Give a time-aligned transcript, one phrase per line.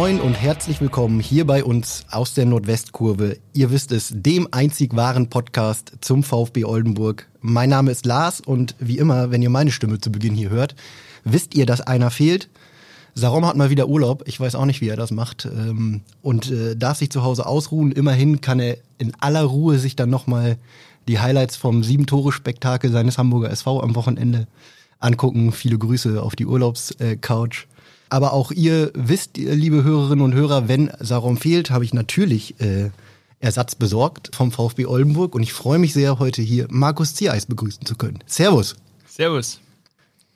[0.00, 3.36] Moin und herzlich willkommen hier bei uns aus der Nordwestkurve.
[3.52, 7.28] Ihr wisst es, dem einzig wahren Podcast zum VfB Oldenburg.
[7.42, 10.74] Mein Name ist Lars und wie immer, wenn ihr meine Stimme zu Beginn hier hört,
[11.24, 12.48] wisst ihr, dass einer fehlt.
[13.14, 14.22] Sarom hat mal wieder Urlaub.
[14.26, 15.44] Ich weiß auch nicht, wie er das macht.
[15.44, 17.92] Ähm, und äh, darf sich zu Hause ausruhen.
[17.92, 20.56] Immerhin kann er in aller Ruhe sich dann nochmal
[21.08, 24.46] die Highlights vom Sieben-Tore-Spektakel seines Hamburger SV am Wochenende
[24.98, 25.52] angucken.
[25.52, 27.66] Viele Grüße auf die Urlaubscouch.
[28.10, 32.90] Aber auch ihr wisst, liebe Hörerinnen und Hörer, wenn Sarom fehlt, habe ich natürlich äh,
[33.38, 35.34] Ersatz besorgt vom VfB Oldenburg.
[35.34, 38.18] Und ich freue mich sehr, heute hier Markus Ziereis begrüßen zu können.
[38.26, 38.76] Servus.
[39.06, 39.60] Servus.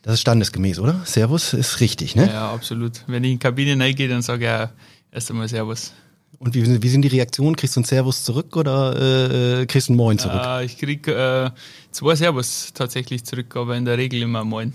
[0.02, 1.00] Das ist standesgemäß, oder?
[1.04, 2.28] Servus ist richtig, ne?
[2.28, 3.02] Ja, absolut.
[3.06, 4.70] Wenn ich in die Kabine reingehe, dann sage ich ja
[5.10, 5.92] erst einmal Servus.
[6.38, 7.56] Und wie, wie sind die Reaktionen?
[7.56, 10.42] Kriegst du ein Servus zurück oder äh, kriegst du ein Moin zurück?
[10.44, 11.50] Äh, ich krieg äh,
[11.90, 14.72] zwei Servus tatsächlich zurück, aber in der Regel immer ein Moin.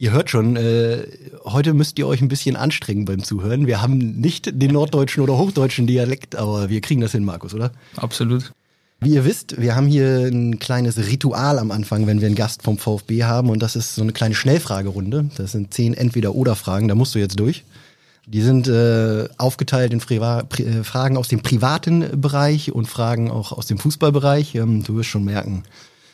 [0.00, 1.06] Ihr hört schon, äh,
[1.44, 3.66] heute müsst ihr euch ein bisschen anstrengen beim Zuhören.
[3.66, 7.70] Wir haben nicht den norddeutschen oder hochdeutschen Dialekt, aber wir kriegen das hin, Markus, oder?
[7.96, 8.54] Absolut.
[9.00, 12.62] Wie ihr wisst, wir haben hier ein kleines Ritual am Anfang, wenn wir einen Gast
[12.62, 15.28] vom VfB haben und das ist so eine kleine Schnellfragerunde.
[15.36, 17.64] Das sind zehn Entweder-Oder-Fragen, da musst du jetzt durch.
[18.26, 23.30] Die sind äh, aufgeteilt in Priva Pri äh, Fragen aus dem privaten Bereich und Fragen
[23.30, 24.54] auch aus dem Fußballbereich.
[24.54, 25.64] Ähm, du wirst schon merken,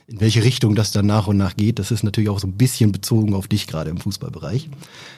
[0.08, 1.78] in welche Richtung das dann nach und nach geht.
[1.78, 4.68] Das ist natürlich auch so ein bisschen bezogen auf dich gerade im Fußballbereich.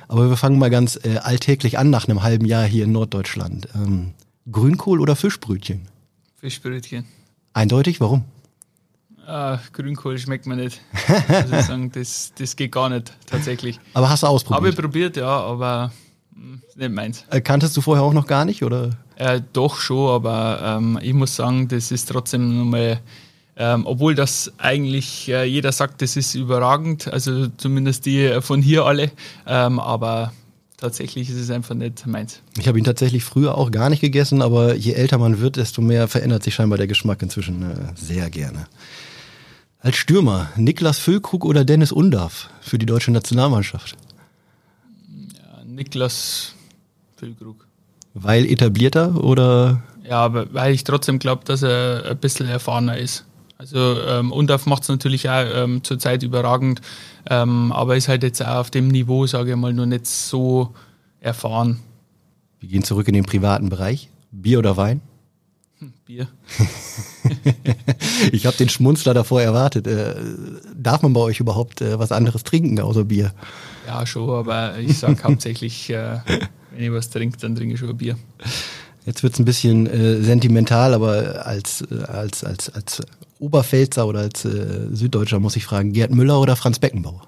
[0.08, 3.69] Aber wir fangen mal ganz äh, alltäglich an nach einem halben Jahr hier in Norddeutschland.
[3.75, 4.12] Ähm,
[4.50, 5.89] Grünkohl oder Fischbrötchen?
[6.36, 7.05] Fischbrötchen.
[7.53, 8.25] Eindeutig, warum?
[9.27, 10.81] Ah, Grünkohl schmeckt mir nicht.
[11.28, 13.78] Also sagen, das, das geht gar nicht, tatsächlich.
[13.92, 14.56] Aber hast du ausprobiert?
[14.56, 15.92] Habe ich probiert, ja, aber
[16.34, 17.25] mh, nicht meins.
[17.28, 18.97] Äh, kanntest du vorher auch noch gar nicht, oder?
[19.16, 23.00] Äh, doch schon, aber ähm, ich muss sagen, das ist trotzdem nochmal,
[23.59, 28.84] ähm, obwohl das eigentlich äh, jeder sagt, das ist überragend, also zumindest die von hier
[28.84, 29.10] alle,
[29.47, 30.32] ähm, aber
[30.77, 32.41] tatsächlich ist es einfach nicht meins.
[32.56, 35.82] Ich habe ihn tatsächlich früher auch gar nicht gegessen, aber je älter man wird, desto
[35.82, 38.69] mehr verändert sich scheinbar der Geschmack inzwischen äh, sehr gerne.
[39.81, 43.97] Als Stürmer, Niklas Füllkrug oder Dennis Undarf für die deutsche Nationalmannschaft?
[45.34, 46.55] Ja, Niklas
[47.16, 47.66] Füllkrug.
[48.15, 49.82] Weil etablierter oder?
[50.09, 53.25] Ja, aber weil ich trotzdem glaube, dass er ein bisschen erfahrener ist.
[53.60, 56.80] Also ähm, Undorf macht es natürlich auch ähm, zurzeit überragend,
[57.28, 60.72] ähm, aber ist halt jetzt auch auf dem Niveau, sage ich mal, nur nicht so
[61.19, 61.80] erfahren.
[62.60, 64.10] Wir gehen zurück in den privaten Bereich.
[64.30, 65.00] Bier oder Wein?
[65.80, 66.28] Hm, Bier.
[68.32, 69.88] ich habe den Schmunzler davor erwartet.
[69.88, 70.14] Äh,
[70.76, 73.32] darf man bei euch überhaupt äh, was anderes trinken außer Bier?
[73.88, 76.20] Ja, schon, aber ich sage hauptsächlich, äh,
[76.70, 78.16] wenn ich was trinke, dann trinke ich schon Bier.
[79.04, 83.02] Jetzt wird's ein bisschen äh, sentimental, aber als, äh, als, als, als
[83.38, 87.22] Oberpfälzer oder als äh, Süddeutscher muss ich fragen, Gerd Müller oder Franz Beckenbauer?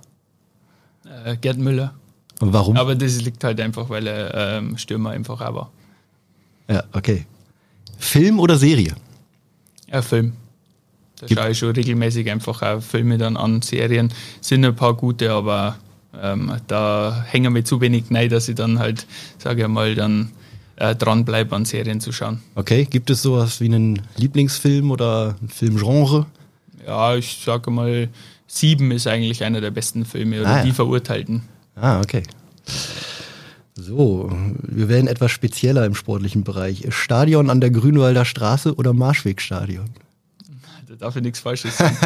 [1.24, 1.94] Äh, Gerd Müller.
[2.40, 2.76] Und warum?
[2.76, 5.72] Aber das liegt halt einfach, weil er ähm, Stürmer einfach auch war.
[6.68, 7.26] ja, okay.
[7.98, 8.94] Film oder Serie?
[9.92, 10.32] Ja, Film.
[11.20, 14.10] Da Gibt- schaue ich schon regelmäßig einfach auch Filme dann an, Serien.
[14.40, 15.76] Sind ein paar gute, aber
[16.20, 19.06] ähm, da hängen wir zu wenig rein, dass ich dann halt,
[19.38, 20.30] sage ich mal, dann
[20.80, 22.40] äh, dranbleibe, an Serien zu schauen.
[22.56, 22.86] Okay.
[22.90, 26.26] Gibt es sowas wie einen Lieblingsfilm oder ein Filmgenre?
[26.86, 28.08] Ja, ich sage mal,
[28.48, 30.64] Sieben ist eigentlich einer der besten Filme oder Ah, ja.
[30.64, 31.42] die Verurteilten.
[31.76, 32.24] Ah, okay.
[33.74, 34.30] So,
[34.62, 36.84] wir werden etwas spezieller im sportlichen Bereich.
[36.90, 39.86] Stadion an der Grünwalder Straße oder Marschwegstadion?
[40.90, 41.96] Da darf ich nichts Falsches sagen.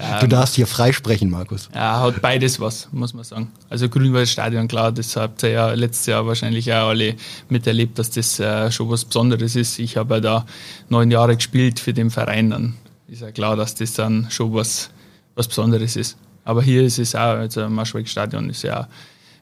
[0.00, 1.68] ja, Du darfst hier freisprechen, Markus.
[1.74, 3.52] Ja, hat beides was, muss man sagen.
[3.68, 7.16] Also Grünwaldstadion, klar, das habt ihr ja letztes Jahr wahrscheinlich auch alle
[7.50, 9.78] miterlebt, dass das äh, schon was Besonderes ist.
[9.78, 10.46] Ich habe ja da
[10.88, 12.74] neun Jahre gespielt für den Verein, dann
[13.08, 14.88] ist ja klar, dass das dann schon was,
[15.34, 16.16] was Besonderes ist.
[16.46, 18.88] Aber hier ist es auch, also Marschwegstadion ist ja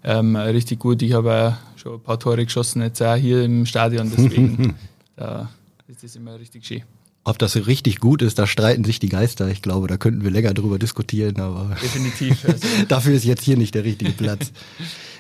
[0.03, 1.03] ähm, richtig gut.
[1.03, 4.75] Ich habe ja schon ein paar Tore geschossen, jetzt auch hier im Stadion, deswegen
[5.17, 5.49] da
[5.87, 6.83] ist das immer richtig schön.
[7.25, 9.49] Ob das richtig gut ist, da streiten sich die Geister.
[9.49, 12.45] Ich glaube, da könnten wir länger drüber diskutieren, aber Definitiv.
[12.49, 14.53] Also, dafür ist jetzt hier nicht der richtige Platz.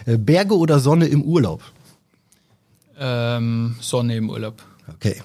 [0.04, 1.62] Äh, Berge oder Sonne im Urlaub?
[2.98, 4.60] ähm, Sonne im Urlaub.
[4.88, 5.22] Okay.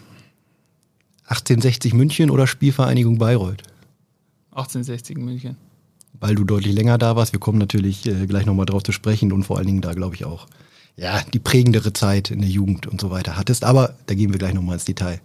[1.24, 3.63] 1860 München oder Spielvereinigung Bayreuth?
[4.51, 5.57] 1860 München.
[6.19, 7.33] Weil du deutlich länger da warst.
[7.33, 10.13] Wir kommen natürlich äh, gleich nochmal drauf zu sprechen und vor allen Dingen da, glaube
[10.15, 10.45] ich, auch
[10.95, 13.63] ja, die prägendere Zeit in der Jugend und so weiter hattest.
[13.63, 15.21] Aber da gehen wir gleich nochmal ins Detail.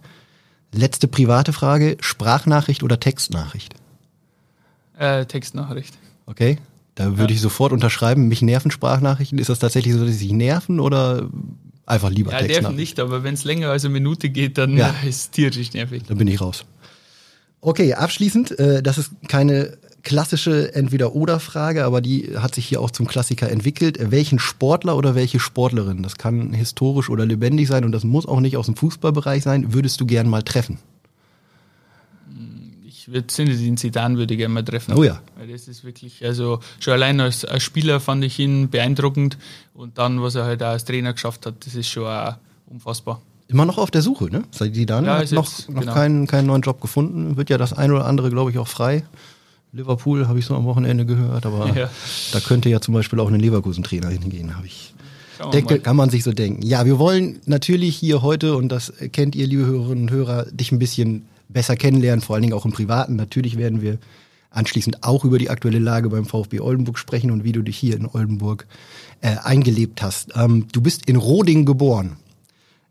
[0.73, 1.97] Letzte private Frage.
[2.01, 3.73] Sprachnachricht oder Textnachricht?
[4.97, 5.93] Äh, Textnachricht.
[6.25, 6.57] Okay.
[6.95, 8.27] Da würde ich sofort unterschreiben.
[8.27, 9.39] Mich nerven Sprachnachrichten.
[9.39, 11.29] Ist das tatsächlich so, dass sie sich nerven oder
[11.85, 12.75] einfach lieber Ja, Textnachrichten?
[12.75, 14.93] nicht, aber wenn es länger als eine Minute geht, dann Ja.
[15.07, 16.03] ist es tierisch nervig.
[16.07, 16.65] Dann bin ich raus.
[17.61, 23.07] Okay, abschließend, äh, das ist keine klassische Entweder-Oder-Frage, aber die hat sich hier auch zum
[23.07, 23.97] Klassiker entwickelt.
[24.11, 28.41] Welchen Sportler oder welche Sportlerin, das kann historisch oder lebendig sein und das muss auch
[28.41, 30.77] nicht aus dem Fußballbereich sein, würdest du gern mal treffen?
[32.85, 34.93] Ich würde den Zidane würde ich gerne mal treffen.
[34.93, 35.21] Oh ja.
[35.37, 39.37] Weil das ist wirklich, also schon allein als, als, Spieler fand ich ihn beeindruckend
[39.73, 42.35] und dann, was er halt auch als Trainer geschafft hat, das ist schon auch
[42.67, 43.21] unfassbar.
[43.47, 44.43] Immer noch auf der Suche, ne?
[44.51, 45.93] Zidane ja, hat noch, jetzt, noch genau.
[45.93, 47.35] keinen, keinen neuen Job gefunden.
[47.35, 49.03] Wird ja das ein oder andere, glaube ich, auch frei.
[49.73, 51.89] Liverpool habe ich so am Wochenende gehört, aber ja.
[52.31, 54.93] da könnte ja zum Beispiel auch ein Leverkusen-Trainer hingehen, habe ich.
[55.51, 56.61] Denke, kann man sich so denken.
[56.61, 60.71] Ja, wir wollen natürlich hier heute, und das kennt ihr, liebe Hörerinnen und Hörer, dich
[60.71, 63.15] ein bisschen besser kennenlernen, vor allen Dingen auch im Privaten.
[63.15, 63.97] Natürlich werden wir
[64.51, 67.95] anschließend auch über die aktuelle Lage beim VfB Oldenburg sprechen und wie du dich hier
[67.95, 68.67] in Oldenburg
[69.21, 70.33] äh, eingelebt hast.
[70.35, 72.17] Ähm, du bist in Roding geboren.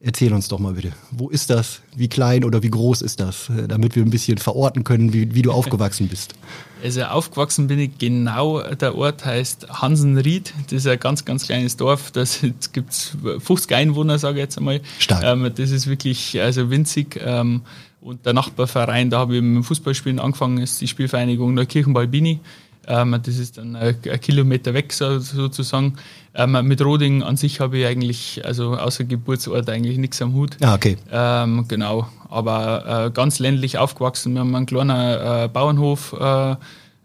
[0.04, 1.80] Erzähl uns doch mal bitte, wo ist das?
[1.94, 3.48] Wie klein oder wie groß ist das?
[3.68, 6.34] Damit wir ein bisschen verorten können, wie, wie du aufgewachsen bist.
[6.82, 10.52] Also aufgewachsen bin ich genau, der Ort heißt Hansenried.
[10.64, 12.10] Das ist ein ganz, ganz kleines Dorf.
[12.10, 12.40] Das
[12.72, 14.80] gibt es 50 Einwohner, sage ich jetzt einmal.
[14.98, 15.22] Stark.
[15.22, 17.20] Ähm, das ist wirklich also winzig.
[17.24, 17.62] Ähm,
[18.00, 22.40] und der Nachbarverein, da habe ich mit dem Fußballspielen angefangen, ist die Spielvereinigung der Kirchenball-Bini.
[22.86, 25.94] Ähm, das ist dann ein, ein Kilometer weg so, sozusagen.
[26.34, 30.56] Ähm, mit Roding an sich habe ich eigentlich, also außer Geburtsort, eigentlich nichts am Hut.
[30.62, 30.96] Ah, okay.
[31.10, 34.32] Ähm, genau, aber äh, ganz ländlich aufgewachsen.
[34.34, 36.52] Wir haben einen kleinen äh, Bauernhof äh,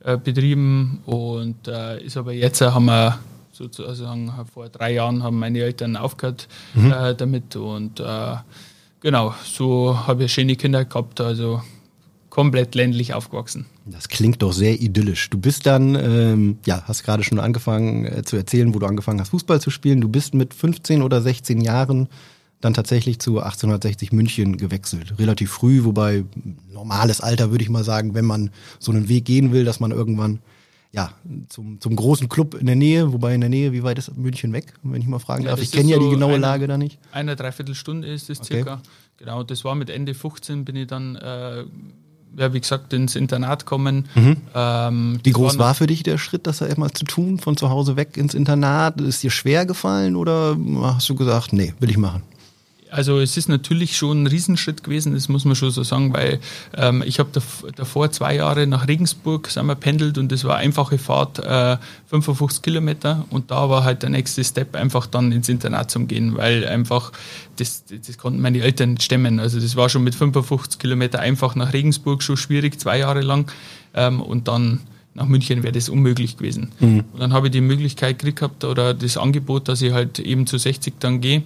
[0.04, 3.20] äh betrieben und äh, ist aber jetzt haben wir
[3.52, 6.92] sozusagen vor drei Jahren haben meine Eltern aufgehört mhm.
[6.92, 8.02] Äh, damit und
[9.02, 11.20] genau, so habe ich schöne Kinder gehabt.
[11.22, 11.62] Also
[12.38, 13.66] komplett ländlich aufgewachsen.
[13.88, 15.32] Das klingt doch sehr idyllisch.
[15.32, 19.20] Du bist dann, ähm, ja, hast gerade schon angefangen äh, zu erzählen, wo du angefangen
[19.20, 20.02] hast, Fußball zu spielen.
[20.02, 22.10] Du bist mit 15 oder 16 Jahren
[22.62, 25.16] dann tatsächlich zu 1860 München gewechselt.
[25.18, 26.26] Relativ früh, wobei
[26.72, 29.90] normales Alter würde ich mal sagen, wenn man so einen Weg gehen will, dass man
[29.90, 30.38] irgendwann
[30.92, 31.14] ja,
[31.50, 34.54] zum, zum großen Club in der Nähe, wobei in der Nähe, wie weit ist München
[34.54, 35.62] weg, wenn ich mal fragen ja, darf?
[35.64, 37.00] Ich kenne ja die genaue eine, Lage da nicht.
[37.12, 38.58] Eine Dreiviertelstunde ist es okay.
[38.58, 38.82] circa.
[39.18, 41.66] Genau, das war mit Ende 15 bin ich dann äh,
[42.38, 44.06] ja, wie gesagt, ins Internat kommen.
[44.16, 44.38] Mhm.
[44.54, 47.96] Ähm, wie groß war, für dich der Schritt, das einmal zu tun, von zu Hause
[47.96, 49.02] weg ins Internat?
[49.02, 52.22] Ist dir schwer gefallen oder hast du gesagt, nee, will ich machen?
[52.92, 56.40] Also es ist natürlich schon ein Riesenschritt gewesen, das muss man schon so sagen, weil
[56.76, 57.30] ähm, ich habe
[57.76, 62.62] davor zwei Jahre nach Regensburg sind wir pendelt und das war einfache Fahrt, äh, 55
[62.62, 66.66] Kilometer und da war halt der nächste Step einfach dann ins Internat zu gehen, weil
[66.68, 67.12] einfach
[67.58, 69.40] das, das konnten meine Eltern nicht stemmen.
[69.40, 73.52] Also das war schon mit 55 Kilometer einfach nach Regensburg schon schwierig, zwei Jahre lang
[73.94, 74.82] ähm, und dann
[75.18, 76.72] nach München wäre das unmöglich gewesen.
[76.80, 77.04] Mhm.
[77.12, 80.46] Und dann habe ich die Möglichkeit gekriegt gehabt oder das Angebot, dass ich halt eben
[80.46, 81.44] zu 60 dann gehe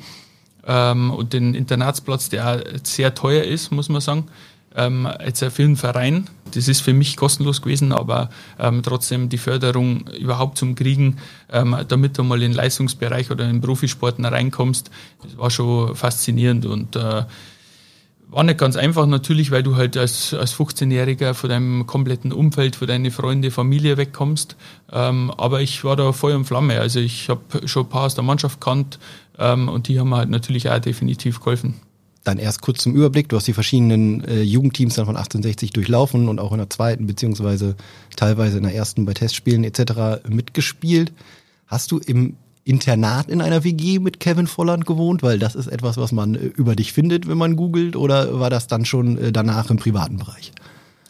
[0.65, 4.27] ähm, und den Internatsplatz, der sehr teuer ist, muss man sagen.
[4.73, 9.37] Ähm, jetzt für einen Verein, das ist für mich kostenlos gewesen, aber ähm, trotzdem die
[9.37, 11.17] Förderung überhaupt zum Kriegen,
[11.51, 14.89] ähm, damit du mal in den Leistungsbereich oder in den Profisporten reinkommst,
[15.23, 17.23] das war schon faszinierend und äh,
[18.31, 22.77] war nicht ganz einfach natürlich, weil du halt als, als 15-Jähriger von deinem kompletten Umfeld,
[22.77, 24.55] von deinen Freunde, Familie wegkommst.
[24.91, 26.79] Ähm, aber ich war da voll und Flamme.
[26.79, 28.99] Also ich habe schon ein paar aus der Mannschaft gekannt,
[29.37, 31.75] ähm, und die haben mir halt natürlich auch definitiv geholfen.
[32.23, 33.29] Dann erst kurz zum Überblick.
[33.29, 37.07] Du hast die verschiedenen äh, Jugendteams dann von 1860 durchlaufen und auch in der zweiten
[37.07, 37.75] beziehungsweise
[38.15, 40.23] teilweise in der ersten bei Testspielen etc.
[40.29, 41.11] mitgespielt.
[41.65, 45.23] Hast du im Internat in einer WG mit Kevin Volland gewohnt?
[45.23, 47.95] Weil das ist etwas, was man äh, über dich findet, wenn man googelt.
[47.95, 50.51] Oder war das dann schon äh, danach im privaten Bereich?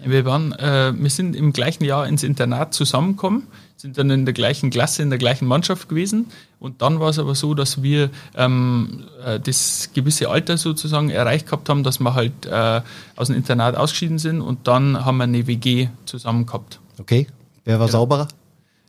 [0.03, 3.43] Wir waren, äh, wir sind im gleichen Jahr ins Internat zusammengekommen
[3.81, 6.27] sind dann in der gleichen Klasse, in der gleichen Mannschaft gewesen.
[6.59, 11.47] Und dann war es aber so, dass wir ähm, äh, das gewisse Alter sozusagen erreicht
[11.47, 12.81] gehabt haben, dass wir halt äh,
[13.15, 16.79] aus dem Internat ausgeschieden sind und dann haben wir eine WG zusammen gehabt.
[16.99, 17.27] Okay.
[17.65, 17.91] Wer war ja.
[17.91, 18.27] sauberer?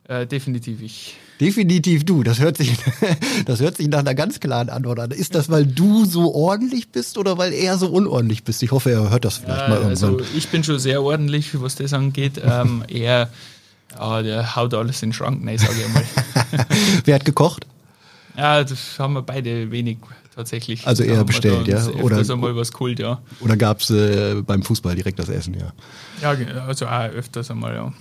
[0.09, 1.17] Äh, definitiv ich.
[1.43, 2.23] Definitiv du.
[2.23, 2.73] Das hört, sich,
[3.47, 5.11] das hört sich nach einer ganz klaren Antwort an.
[5.11, 8.63] Ist das, weil du so ordentlich bist oder weil er so unordentlich bist?
[8.63, 10.15] Ich hoffe, er hört das vielleicht ja, mal irgendwann.
[10.15, 12.41] Also ich bin schon sehr ordentlich, was das angeht.
[12.45, 13.29] Ähm, er
[13.99, 16.05] ja, der haut alles in den Schrank rein, sage ich einmal.
[17.05, 17.67] Wer hat gekocht?
[18.37, 19.99] Ja, das haben wir beide wenig
[20.35, 20.87] tatsächlich.
[20.87, 21.85] Also eher bestellt, ja?
[21.89, 23.21] Oder einmal was geholt, ja.
[23.41, 25.73] Oder gab es äh, beim Fußball direkt das Essen, ja?
[26.23, 27.93] Ja, also auch öfters einmal, ja.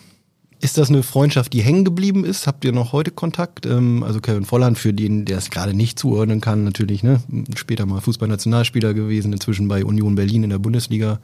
[0.62, 2.46] Ist das eine Freundschaft, die hängen geblieben ist?
[2.46, 3.66] Habt ihr noch heute Kontakt?
[3.66, 7.20] Ähm, also Kevin Volland, für den, der es gerade nicht zuordnen kann, natürlich, ne?
[7.56, 11.20] Später mal Fußballnationalspieler gewesen, inzwischen bei Union Berlin in der Bundesliga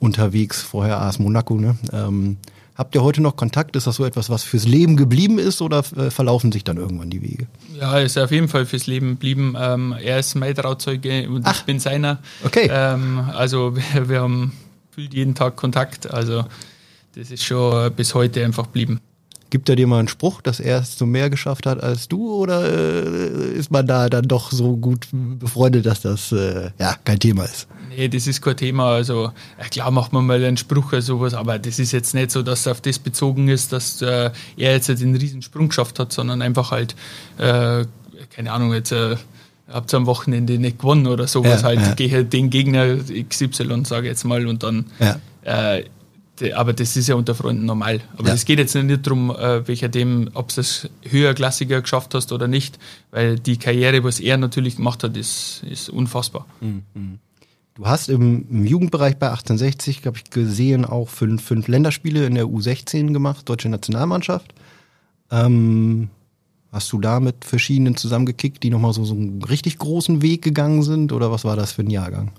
[0.00, 1.76] unterwegs, vorher AS Monaco, ne?
[1.92, 2.38] Ähm,
[2.80, 3.76] Habt ihr heute noch Kontakt?
[3.76, 7.10] Ist das so etwas, was fürs Leben geblieben ist oder äh, verlaufen sich dann irgendwann
[7.10, 7.46] die Wege?
[7.78, 9.54] Ja, ist auf jeden Fall fürs Leben geblieben.
[9.60, 12.20] Ähm, er ist mein Trauzeuge und Ach, ich bin seiner.
[12.42, 12.70] Okay.
[12.72, 14.52] Ähm, also wir, wir haben
[14.96, 16.10] jeden Tag Kontakt.
[16.10, 16.44] Also
[17.14, 19.00] das ist schon bis heute einfach geblieben.
[19.50, 22.32] Gibt er dir mal einen Spruch, dass er es zum mehr geschafft hat als du
[22.32, 27.18] oder äh, ist man da dann doch so gut befreundet, dass das äh, ja kein
[27.18, 27.66] Thema ist?
[27.88, 28.92] Nee, das ist kein Thema.
[28.92, 29.32] Also
[29.70, 32.60] klar macht man mal einen Spruch oder sowas, aber das ist jetzt nicht so, dass
[32.60, 36.70] es auf das bezogen ist, dass äh, er jetzt den Riesensprung geschafft hat, sondern einfach
[36.70, 36.94] halt,
[37.38, 37.84] äh,
[38.30, 39.16] keine Ahnung, jetzt äh,
[39.68, 41.94] habt ihr am Wochenende nicht gewonnen oder sowas, ja, halt ja.
[41.94, 42.98] gehe den Gegner
[43.28, 45.80] XY, sage ich jetzt mal, und dann ja.
[46.40, 48.00] Äh, aber das ist ja unter Freunden normal.
[48.16, 48.46] Aber es ja.
[48.46, 52.78] geht jetzt nicht darum, äh, welcher dem, ob du es höherklassiger geschafft hast oder nicht,
[53.10, 56.46] weil die Karriere, was er natürlich gemacht hat, ist, ist unfassbar.
[56.60, 57.18] Mhm.
[57.74, 62.34] Du hast im, im, Jugendbereich bei 1860, glaube ich, gesehen, auch fünf, fünf Länderspiele in
[62.34, 64.52] der U16 gemacht, deutsche Nationalmannschaft.
[65.30, 66.10] Ähm,
[66.72, 70.82] hast du da mit verschiedenen zusammengekickt, die nochmal so, so einen richtig großen Weg gegangen
[70.82, 71.12] sind?
[71.12, 72.32] Oder was war das für ein Jahrgang?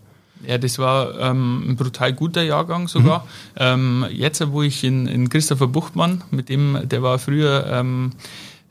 [0.48, 3.20] Ja, das war ähm, ein brutal guter Jahrgang sogar.
[3.20, 3.26] Mhm.
[3.58, 8.12] Ähm, jetzt, wo ich in, in Christopher Buchtmann, mit dem, der war früher ähm,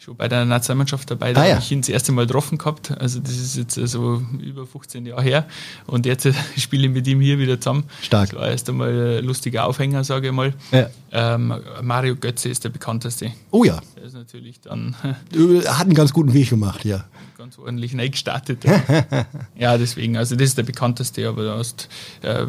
[0.01, 1.55] schon bei der Nationalmannschaft dabei, da ah, ja.
[1.55, 2.91] habe ich ihn das erste Mal getroffen gehabt.
[2.99, 5.47] Also das ist jetzt so also über 15 Jahre her.
[5.87, 7.85] Und jetzt spiele ich mit ihm hier wieder zusammen.
[8.03, 8.31] Stark.
[8.31, 10.55] Das war erst einmal ein lustiger Aufhänger, sage ich mal.
[10.73, 10.89] Ja.
[11.13, 13.33] Ähm, Mario Götze ist der bekannteste.
[13.51, 13.81] Oh ja.
[14.21, 14.95] Natürlich dann.
[15.03, 17.07] Hat einen ganz guten Weg gemacht, ja.
[17.39, 18.67] Ganz ordentlich neu gestartet.
[19.59, 21.89] ja, deswegen, also das ist der bekannteste, aber da hast,
[22.21, 22.45] äh,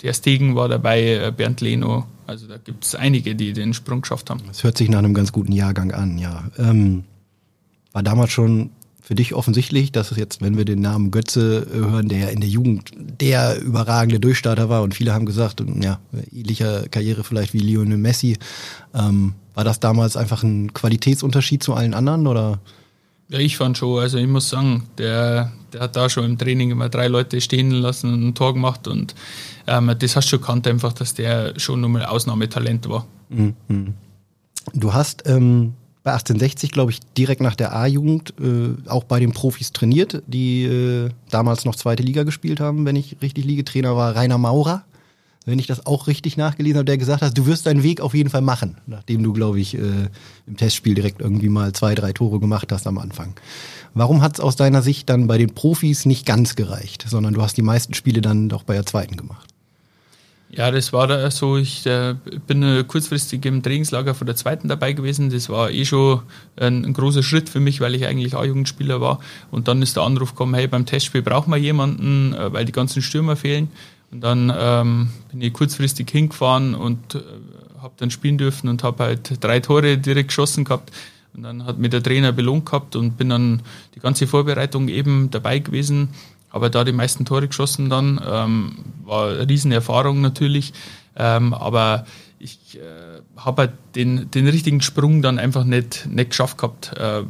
[0.00, 4.00] der Stegen war dabei, äh, Bernd Leno, also da gibt es einige, die den Sprung
[4.00, 4.40] geschafft haben.
[4.46, 6.44] Das hört sich nach einem ganz guten Jahrgang an, ja.
[6.56, 7.04] Ähm,
[7.92, 8.70] war damals schon
[9.02, 12.28] für dich offensichtlich, dass es jetzt, wenn wir den Namen Götze äh, hören, der ja
[12.28, 16.00] in der Jugend der überragende Durchstarter war und viele haben gesagt, ja,
[16.32, 18.38] ähnlicher Karriere vielleicht wie Lionel Messi,
[18.94, 22.60] ähm, war das damals einfach ein Qualitätsunterschied zu allen anderen oder?
[23.28, 23.98] Ja, ich fand schon.
[23.98, 27.70] Also ich muss sagen, der, der hat da schon im Training immer drei Leute stehen
[27.70, 29.14] lassen und ein Tor gemacht und
[29.66, 33.06] ähm, das hast du schon gekannt einfach, dass der schon nochmal Ausnahmetalent war.
[33.30, 33.94] Mhm.
[34.74, 39.32] Du hast ähm, bei 1860, glaube ich, direkt nach der A-Jugend äh, auch bei den
[39.32, 43.64] Profis trainiert, die äh, damals noch zweite Liga gespielt haben, wenn ich richtig liege.
[43.64, 44.84] Trainer war Rainer Maurer
[45.46, 48.14] wenn ich das auch richtig nachgelesen habe, der gesagt hat, du wirst deinen Weg auf
[48.14, 50.08] jeden Fall machen, nachdem du, glaube ich, äh,
[50.46, 53.34] im Testspiel direkt irgendwie mal zwei, drei Tore gemacht hast am Anfang.
[53.94, 57.42] Warum hat es aus deiner Sicht dann bei den Profis nicht ganz gereicht, sondern du
[57.42, 59.52] hast die meisten Spiele dann doch bei der zweiten gemacht?
[60.54, 61.56] Ja, das war da so.
[61.56, 62.14] Ich äh,
[62.46, 65.30] bin äh, kurzfristig im Trainingslager von der zweiten dabei gewesen.
[65.30, 66.20] Das war eh schon
[66.56, 69.18] ein, ein großer Schritt für mich, weil ich eigentlich A-Jugendspieler war.
[69.50, 72.72] Und dann ist der Anruf gekommen, hey, beim Testspiel brauchen wir jemanden, äh, weil die
[72.72, 73.70] ganzen Stürmer fehlen.
[74.12, 77.20] Und dann ähm, bin ich kurzfristig hingefahren und äh,
[77.80, 80.92] habe dann spielen dürfen und habe halt drei Tore direkt geschossen gehabt.
[81.34, 83.62] Und dann hat mir der Trainer belohnt gehabt und bin dann
[83.94, 86.10] die ganze Vorbereitung eben dabei gewesen.
[86.50, 90.74] Aber da die meisten Tore geschossen dann, ähm, war eine Riesenerfahrung natürlich.
[91.16, 92.04] Ähm, aber
[92.38, 96.92] ich äh, habe halt den, den richtigen Sprung dann einfach nicht, nicht geschafft gehabt.
[96.98, 97.22] Äh,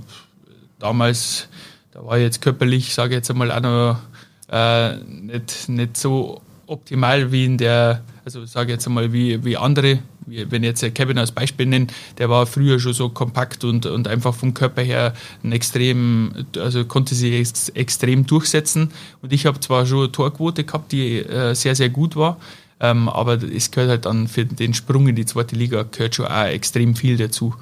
[0.80, 1.48] damals,
[1.92, 3.98] da war ich jetzt körperlich, sage ich jetzt einmal, auch noch
[4.50, 9.98] äh, nicht, nicht so optimal wie in der, also sage jetzt einmal, wie, wie andere,
[10.26, 11.88] wie, wenn ich jetzt Kevin als Beispiel nenne,
[12.18, 16.84] der war früher schon so kompakt und, und einfach vom Körper her ein extrem, also
[16.84, 18.90] konnte sich ex, extrem durchsetzen.
[19.20, 22.38] Und ich habe zwar schon eine Torquote gehabt, die äh, sehr, sehr gut war,
[22.80, 26.26] ähm, aber es gehört halt dann für den Sprung in die zweite Liga gehört schon
[26.26, 27.54] auch extrem viel dazu.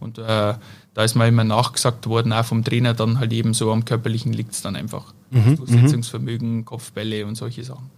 [0.00, 0.54] Und äh,
[0.94, 4.32] da ist mir immer nachgesagt worden, auch vom Trainer dann halt eben so am körperlichen
[4.32, 5.12] liegt es dann einfach.
[5.30, 7.90] Mhm, Durchsetzungsvermögen, Kopfbälle und solche Sachen.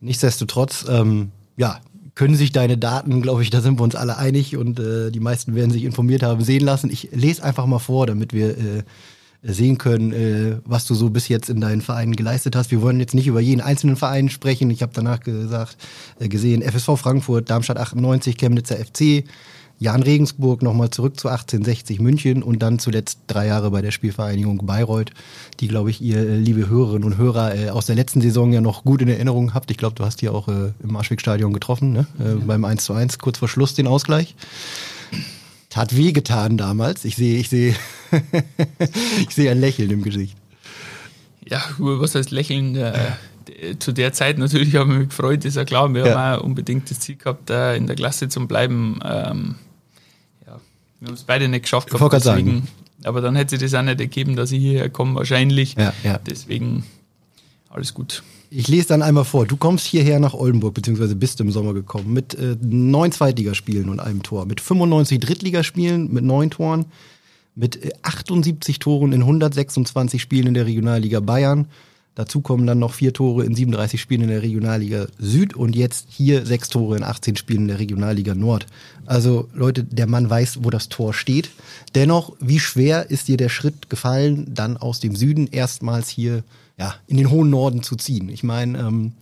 [0.00, 1.80] Nichtsdestotrotz, ähm, ja,
[2.14, 5.20] können sich deine Daten, glaube ich, da sind wir uns alle einig und äh, die
[5.20, 6.90] meisten werden sich informiert haben, sehen lassen.
[6.90, 8.82] Ich lese einfach mal vor, damit wir äh,
[9.42, 12.70] sehen können, äh, was du so bis jetzt in deinen Vereinen geleistet hast.
[12.70, 14.70] Wir wollen jetzt nicht über jeden einzelnen Verein sprechen.
[14.70, 15.76] Ich habe danach gesagt,
[16.18, 19.24] äh, gesehen, FSV Frankfurt, Darmstadt 98, Chemnitzer FC,
[19.80, 24.66] Jan Regensburg nochmal zurück zu 1860 München und dann zuletzt drei Jahre bei der Spielvereinigung
[24.66, 25.10] Bayreuth,
[25.58, 28.60] die, glaube ich, ihr, äh, liebe Hörerinnen und Hörer, äh, aus der letzten Saison ja
[28.60, 29.70] noch gut in Erinnerung habt.
[29.70, 32.06] Ich glaube, du hast die auch äh, im Marschwegstadion getroffen, ne?
[32.18, 32.34] äh, ja.
[32.46, 34.36] beim 1 zu 1, kurz vor Schluss den Ausgleich.
[35.70, 37.06] Tat weh getan damals.
[37.06, 37.74] Ich sehe, ich sehe,
[39.26, 40.36] ich sehe ein Lächeln im Gesicht.
[41.42, 42.76] Ja, was heißt Lächeln?
[42.76, 42.92] Äh,
[43.78, 45.88] zu der Zeit natürlich habe ich mich gefreut, ist ja klar.
[45.94, 46.18] Wir ja.
[46.18, 49.00] haben auch unbedingt das Ziel gehabt, in der Klasse zu bleiben.
[49.02, 49.54] Ähm,
[51.00, 51.90] wir haben es beide nicht geschafft.
[51.90, 52.68] Gehabt, deswegen,
[53.04, 55.74] aber dann hätte sich das auch nicht ergeben, dass ich hierher komme, wahrscheinlich.
[55.74, 56.18] Ja, ja.
[56.18, 56.84] Deswegen
[57.70, 58.22] alles gut.
[58.50, 59.46] Ich lese dann einmal vor.
[59.46, 64.00] Du kommst hierher nach Oldenburg, beziehungsweise bist im Sommer gekommen, mit äh, neun Zweitligaspielen und
[64.00, 66.86] einem Tor, mit 95 Drittligaspielen, mit neun Toren,
[67.54, 71.68] mit 78 äh, Toren in 126 Spielen in der Regionalliga Bayern.
[72.20, 76.08] Dazu kommen dann noch vier Tore in 37 Spielen in der Regionalliga Süd und jetzt
[76.10, 78.66] hier sechs Tore in 18 Spielen in der Regionalliga Nord.
[79.06, 81.48] Also Leute, der Mann weiß, wo das Tor steht.
[81.94, 86.44] Dennoch, wie schwer ist dir der Schritt gefallen, dann aus dem Süden erstmals hier
[86.76, 88.28] ja, in den hohen Norden zu ziehen?
[88.28, 89.12] Ich meine, ähm,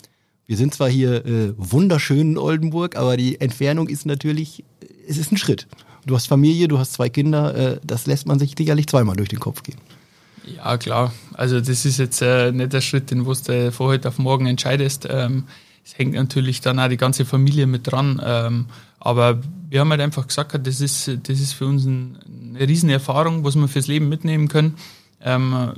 [0.47, 4.65] wir sind zwar hier äh, wunderschön in Oldenburg, aber die Entfernung ist natürlich,
[5.07, 5.69] es ist ein Schritt.
[6.05, 9.29] Du hast Familie, du hast zwei Kinder, äh, das lässt man sich sicherlich zweimal durch
[9.29, 9.79] den Kopf gehen.
[10.59, 11.13] Ja, klar.
[11.35, 15.07] Also das ist jetzt äh, nicht der Schritt, den du von heute auf morgen entscheidest.
[15.09, 15.45] Ähm,
[15.85, 18.21] es hängt natürlich dann auch die ganze Familie mit dran.
[18.25, 18.67] Ähm,
[18.99, 22.19] aber wir haben halt einfach gesagt, das ist, das ist für uns ein,
[22.57, 24.75] eine Riesenerfahrung, was wir fürs Leben mitnehmen können.
[25.23, 25.73] Ähm,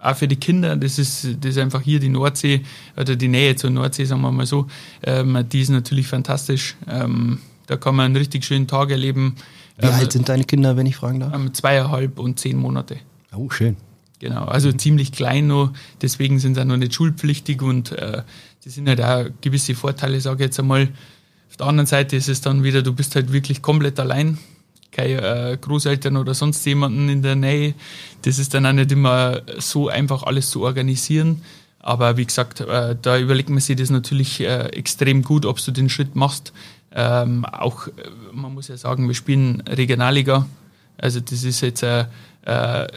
[0.00, 2.62] auch für die Kinder, das ist, das ist einfach hier die Nordsee,
[2.96, 4.66] oder die Nähe zur Nordsee, sagen wir mal so,
[5.02, 6.76] ähm, die ist natürlich fantastisch.
[6.88, 9.36] Ähm, da kann man einen richtig schönen Tag erleben.
[9.78, 11.34] Wie ähm, alt sind deine Kinder, wenn ich fragen darf?
[11.34, 12.98] Ähm, zweieinhalb und zehn Monate.
[13.34, 13.76] Oh, schön.
[14.20, 15.72] Genau, also ziemlich klein noch,
[16.02, 18.22] deswegen sind sie auch noch nicht schulpflichtig und äh,
[18.64, 20.88] das sind halt auch gewisse Vorteile, sage ich jetzt einmal.
[21.48, 24.38] Auf der anderen Seite ist es dann wieder, du bist halt wirklich komplett allein
[24.90, 27.74] keine äh, Großeltern oder sonst jemanden in der Nähe.
[28.22, 31.42] Das ist dann auch nicht immer so einfach, alles zu organisieren.
[31.78, 35.70] Aber wie gesagt, äh, da überlegt man sich das natürlich äh, extrem gut, ob du
[35.70, 36.52] den Schritt machst.
[36.92, 37.92] Ähm, auch, äh,
[38.32, 40.46] man muss ja sagen, wir spielen Regionalliga.
[40.96, 42.06] Also das ist jetzt, äh,
[42.44, 42.88] äh,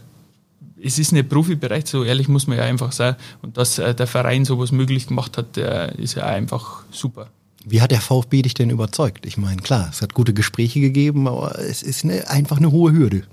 [0.84, 3.16] es ist nicht Profibereich, so ehrlich muss man ja einfach sein.
[3.42, 7.30] Und dass der Verein sowas möglich gemacht hat, ist ja einfach super.
[7.64, 9.26] Wie hat der VfB dich denn überzeugt?
[9.26, 12.92] Ich meine, klar, es hat gute Gespräche gegeben, aber es ist eine, einfach eine hohe
[12.92, 13.24] Hürde.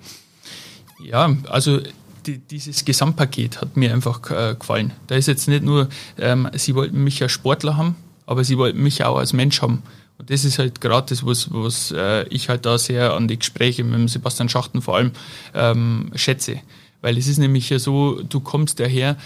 [1.02, 1.81] Ja, also
[2.26, 4.93] die, dieses Gesamtpaket hat mir einfach äh, gefallen.
[5.07, 5.88] Da ist jetzt nicht nur,
[6.19, 9.83] ähm, sie wollten mich als Sportler haben, aber sie wollten mich auch als Mensch haben.
[10.19, 13.38] Und das ist halt gerade das, was, was äh, ich halt da sehr an die
[13.38, 15.12] Gespräche mit dem Sebastian Schachten vor allem
[15.55, 16.61] ähm, schätze.
[17.00, 19.17] Weil es ist nämlich ja so, du kommst daher,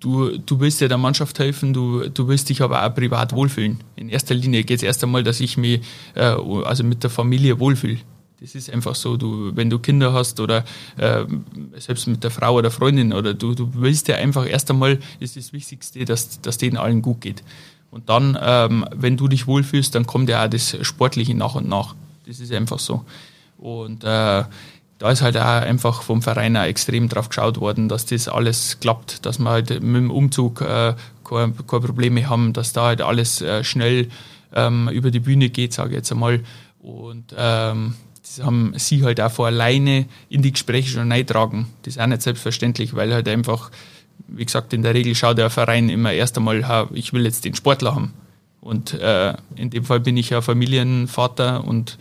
[0.00, 3.80] du, du willst ja der Mannschaft helfen, du, du willst dich aber auch privat wohlfühlen.
[3.96, 5.80] In erster Linie geht es erst einmal, dass ich mich
[6.14, 7.98] äh, also mit der Familie wohlfühle.
[8.40, 10.64] Das ist einfach so, du, wenn du Kinder hast oder
[10.96, 11.24] äh,
[11.76, 15.36] selbst mit der Frau oder Freundin oder du, du willst ja einfach erst einmal, ist
[15.36, 17.42] das Wichtigste, dass, dass denen allen gut geht.
[17.90, 21.68] Und dann, ähm, wenn du dich wohlfühlst, dann kommt ja auch das Sportliche nach und
[21.68, 21.96] nach.
[22.26, 23.04] Das ist einfach so.
[23.56, 24.44] Und äh,
[24.98, 28.80] da ist halt auch einfach vom Verein auch extrem drauf geschaut worden, dass das alles
[28.80, 33.40] klappt, dass wir halt mit dem Umzug äh, keine, Probleme haben, dass da halt alles
[33.40, 34.08] äh, schnell
[34.52, 36.40] ähm, über die Bühne geht, sage ich jetzt einmal.
[36.80, 41.68] Und ähm, das haben sie halt auch vor alleine in die Gespräche schon eintragen.
[41.82, 43.70] Das ist auch nicht selbstverständlich, weil halt einfach,
[44.26, 47.54] wie gesagt, in der Regel schaut der Verein immer erst einmal, ich will jetzt den
[47.54, 48.14] Sportler haben.
[48.60, 51.98] Und äh, in dem Fall bin ich ja Familienvater und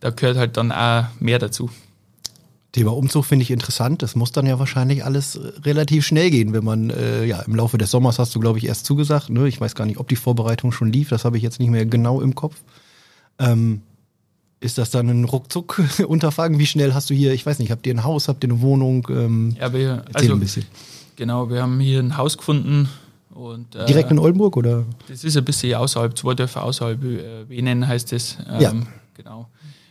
[0.00, 1.70] da gehört halt dann auch mehr dazu.
[2.72, 4.02] Thema Umzug finde ich interessant.
[4.02, 7.54] Das muss dann ja wahrscheinlich alles äh, relativ schnell gehen, wenn man, äh, ja, im
[7.54, 9.30] Laufe des Sommers hast du, glaube ich, erst zugesagt.
[9.30, 9.48] Ne?
[9.48, 11.08] Ich weiß gar nicht, ob die Vorbereitung schon lief.
[11.08, 12.56] Das habe ich jetzt nicht mehr genau im Kopf.
[13.38, 13.82] Ähm,
[14.60, 16.58] ist das dann ein Ruckzuck-Unterfangen?
[16.58, 18.60] Wie schnell hast du hier, ich weiß nicht, habt ihr ein Haus, habt ihr eine
[18.60, 19.06] Wohnung?
[19.10, 20.66] Ähm, ja, wir, also, ein bisschen.
[21.16, 22.88] Genau, wir haben hier ein Haus gefunden.
[23.34, 24.84] Und, äh, Direkt in Oldenburg, oder?
[25.08, 28.36] Das ist ein bisschen außerhalb, zwei Dörfer außerhalb, äh, Wenen heißt es.
[28.48, 28.72] Ähm, ja.
[29.14, 29.48] Genau.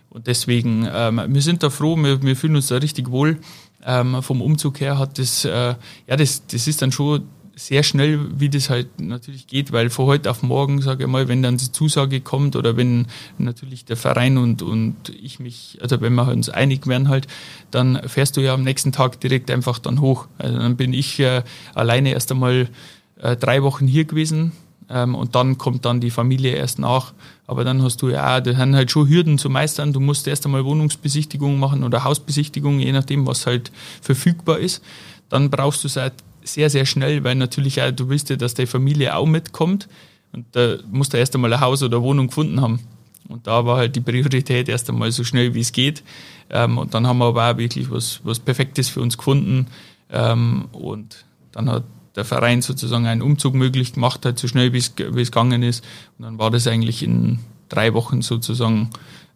[0.10, 3.38] Und deswegen, ähm, wir sind da froh, wir, wir fühlen uns da richtig wohl.
[3.86, 5.76] Ähm, vom Umzug her hat das, äh,
[6.08, 7.24] ja, das, das ist dann schon
[7.56, 11.28] sehr schnell, wie das halt natürlich geht, weil von heute auf morgen, sage ich mal,
[11.28, 16.00] wenn dann die Zusage kommt oder wenn natürlich der Verein und, und ich mich, also
[16.00, 17.28] wenn wir uns einig werden halt,
[17.70, 20.28] dann fährst du ja am nächsten Tag direkt einfach dann hoch.
[20.38, 21.44] Also dann bin ich äh,
[21.76, 22.70] alleine erst einmal
[23.18, 24.54] äh, drei Wochen hier gewesen,
[24.90, 27.14] ähm, und dann kommt dann die Familie erst nach.
[27.50, 29.92] Aber dann hast du ja, da sind halt schon Hürden zu meistern.
[29.92, 33.72] Du musst erst einmal Wohnungsbesichtigung machen oder Hausbesichtigung, je nachdem, was halt
[34.04, 34.84] verfügbar ist.
[35.30, 38.54] Dann brauchst du es halt sehr, sehr schnell, weil natürlich auch, du willst ja, dass
[38.54, 39.90] deine Familie auch mitkommt.
[40.32, 42.82] Und da musst du erst einmal ein Haus oder Wohnung gefunden haben.
[43.28, 46.04] Und da war halt die Priorität erst einmal so schnell wie es geht.
[46.52, 49.66] Ähm, und dann haben wir aber auch wirklich was, was Perfektes für uns gefunden.
[50.12, 51.84] Ähm, und dann hat
[52.16, 55.84] der Verein sozusagen einen Umzug möglich gemacht hat, so schnell wie es, gegangen ist.
[56.18, 58.90] Und dann war das eigentlich in drei Wochen sozusagen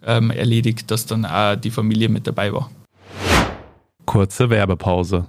[0.06, 2.70] ähm, erledigt, dass dann auch die Familie mit dabei war.
[4.06, 5.28] Kurze Werbepause.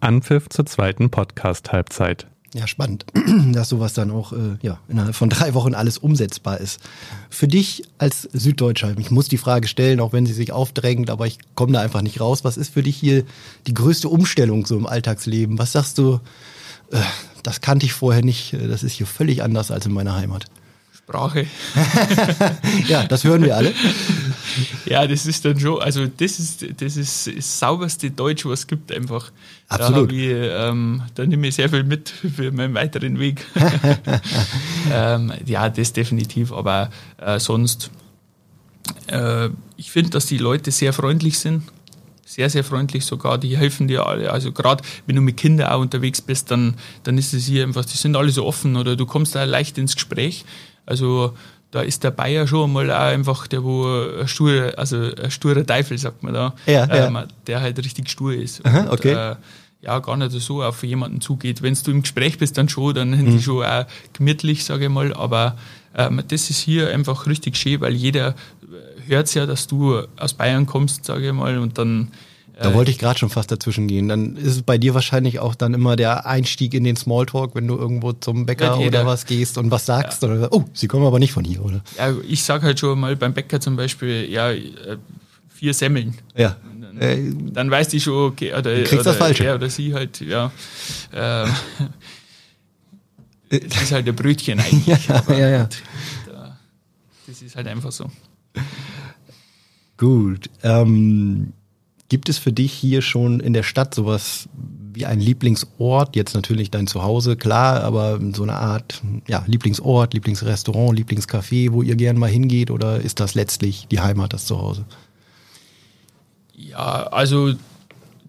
[0.00, 2.26] Anpfiff zur zweiten Podcast-Halbzeit.
[2.54, 3.04] Ja, spannend,
[3.52, 6.80] dass sowas dann auch äh, ja, innerhalb von drei Wochen alles umsetzbar ist.
[7.28, 11.26] Für dich als Süddeutscher, ich muss die Frage stellen, auch wenn sie sich aufdrängt, aber
[11.26, 12.44] ich komme da einfach nicht raus.
[12.44, 13.24] Was ist für dich hier
[13.66, 15.58] die größte Umstellung so im Alltagsleben?
[15.58, 16.20] Was sagst du,
[16.90, 17.00] äh,
[17.42, 20.46] das kannte ich vorher nicht, äh, das ist hier völlig anders als in meiner Heimat?
[21.08, 21.46] Sprache.
[22.86, 23.72] ja, das hören wir alle.
[24.84, 28.66] ja, das ist dann schon, also das ist das, ist das sauberste Deutsch, was es
[28.66, 29.32] gibt einfach.
[29.68, 30.10] Absolut.
[30.10, 33.46] Da, ich, ähm, da nehme ich sehr viel mit für meinen weiteren Weg.
[34.92, 37.90] ähm, ja, das definitiv, aber äh, sonst,
[39.06, 41.62] äh, ich finde, dass die Leute sehr freundlich sind
[42.28, 43.38] sehr, sehr freundlich sogar.
[43.38, 44.30] Die helfen dir alle.
[44.30, 47.86] Also gerade wenn du mit Kindern auch unterwegs bist, dann, dann ist es hier einfach,
[47.86, 50.44] die sind alle so offen oder du kommst da leicht ins Gespräch.
[50.84, 51.32] Also
[51.70, 53.86] da ist der Bayer schon mal auch einfach der, wo
[54.20, 57.26] ein sturer, also ein sturer Teufel, sagt man da, ja, ähm, ja.
[57.46, 58.64] der halt richtig stur ist.
[58.64, 59.12] Aha, okay.
[59.12, 59.36] Und, äh,
[59.80, 61.62] ja, gar nicht so auf jemanden zugeht.
[61.62, 63.36] Wenn du im Gespräch bist, dann schon, dann sind mhm.
[63.36, 65.14] die schon auch gemütlich, sage ich mal.
[65.14, 65.56] Aber
[65.96, 68.34] ähm, das ist hier einfach richtig schön, weil jeder
[69.08, 72.08] hört es ja, dass du aus Bayern kommst, sage ich mal, und dann.
[72.60, 74.08] Da wollte ich gerade schon fast dazwischen gehen.
[74.08, 77.68] Dann ist es bei dir wahrscheinlich auch dann immer der Einstieg in den Smalltalk, wenn
[77.68, 80.24] du irgendwo zum Bäcker oder was gehst und was sagst.
[80.24, 80.28] Ja.
[80.28, 81.84] Oder, oh, sie kommen aber nicht von hier, oder?
[81.96, 84.66] Ja, ich sage halt schon mal beim Bäcker zum Beispiel, ja, äh,
[85.48, 86.18] vier Semmeln.
[86.36, 86.56] Ja.
[86.80, 89.44] Dann, äh, dann weißt du schon, okay, oder, du kriegst oder, das Falsche.
[89.44, 90.50] Er oder sie halt, ja.
[91.14, 91.48] Ähm,
[93.50, 95.08] das ist halt der Brötchen eigentlich.
[95.08, 95.68] ja, ja, ja.
[97.26, 98.10] das ist halt einfach so.
[99.98, 100.48] Gut.
[100.62, 101.52] Ähm,
[102.08, 104.48] gibt es für dich hier schon in der Stadt sowas
[104.94, 106.16] wie ein Lieblingsort?
[106.16, 111.96] Jetzt natürlich dein Zuhause, klar, aber so eine Art ja, Lieblingsort, Lieblingsrestaurant, Lieblingscafé, wo ihr
[111.96, 114.86] gern mal hingeht oder ist das letztlich die Heimat, das Zuhause?
[116.54, 117.52] Ja, also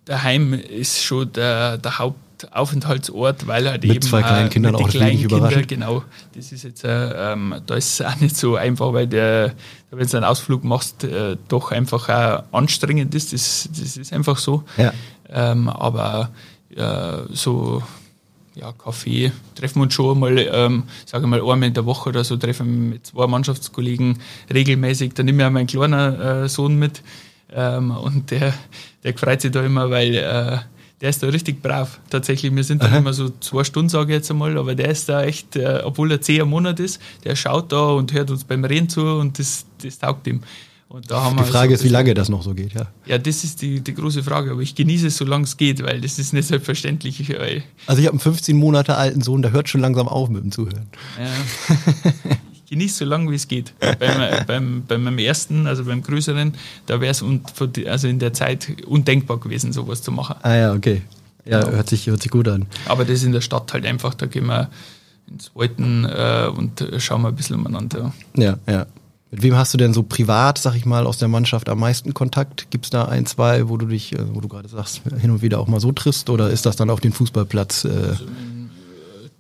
[0.06, 2.20] daheim ist schon der, der Haupt
[2.52, 6.04] Aufenthaltsort, weil halt mit eben zwei kleinen Kindern auch kleinen Kinder, genau.
[6.36, 9.54] Das ist jetzt, äh, ähm, da ist es auch nicht so einfach, weil der,
[9.92, 13.34] wenn du einen Ausflug machst, äh, doch einfach auch anstrengend ist.
[13.34, 14.64] Das, das ist einfach so.
[14.78, 14.94] Ja.
[15.30, 16.32] Ähm, aber
[16.76, 17.84] äh, so
[18.56, 22.24] ja, Kaffee treffen wir uns schon mal, ähm, sage mal, einmal in der Woche oder
[22.24, 24.20] so, treffen wir mit zwei Mannschaftskollegen
[24.54, 25.14] regelmäßig.
[25.14, 27.02] Da nehme ich auch meinen kleinen äh, Sohn mit
[27.52, 28.54] ähm, und der,
[29.04, 30.58] der freut sich da immer, weil äh,
[31.02, 32.00] der ist da richtig brav.
[32.10, 35.08] Tatsächlich, wir sind da immer so zwei Stunden, sage ich jetzt einmal, aber der ist
[35.08, 38.64] da echt, äh, obwohl er zehn Monat ist, der schaut da und hört uns beim
[38.66, 40.42] Reden zu und das, das taugt ihm.
[40.90, 42.88] Und da haben die Frage so, ist, wie lange das noch so geht, ja.
[43.06, 46.02] Ja, das ist die, die große Frage, aber ich genieße es, solange es geht, weil
[46.02, 47.20] das ist nicht selbstverständlich.
[47.86, 50.52] also ich habe einen 15 Monate alten Sohn, der hört schon langsam auf mit dem
[50.52, 50.88] Zuhören.
[51.20, 52.36] Ja.
[52.70, 53.74] genieße so lange, wie es geht.
[54.00, 56.54] beim, beim, bei meinem ersten, also beim größeren,
[56.86, 57.24] da wäre es
[57.88, 60.36] also in der Zeit undenkbar gewesen, sowas zu machen.
[60.42, 61.02] Ah ja, okay.
[61.46, 61.72] Ja, ja.
[61.72, 62.68] Hört, sich, hört sich gut an.
[62.86, 64.70] Aber das ist in der Stadt halt einfach, da gehen wir
[65.30, 68.14] ins Walten äh, und schauen wir ein bisschen umeinander.
[68.36, 68.86] Ja, ja.
[69.32, 72.16] Mit wem hast du denn so privat, sag ich mal, aus der Mannschaft am meisten
[72.16, 72.72] Kontakt?
[72.72, 75.42] Gibt es da ein, zwei, wo du dich, äh, wo du gerade sagst, hin und
[75.42, 77.86] wieder auch mal so triffst oder ist das dann auf den Fußballplatz?
[77.86, 78.26] Äh also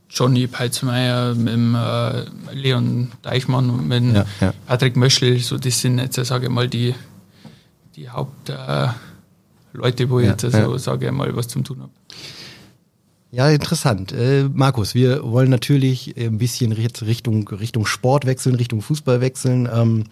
[0.09, 4.53] Johnny Peitsmeier, mit dem, äh, Leon Deichmann und mit ja, ja.
[4.65, 6.95] Patrick Möschel, so das sind jetzt, sage ich mal, die,
[7.95, 8.93] die Hauptleute,
[9.73, 11.91] äh, wo ich ja, jetzt, also, sage ich mal, was zum tun habe.
[13.31, 14.11] Ja, interessant.
[14.11, 19.69] Äh, Markus, wir wollen natürlich ein bisschen Richtung, Richtung Sport wechseln, Richtung Fußball wechseln.
[19.71, 20.05] Ähm,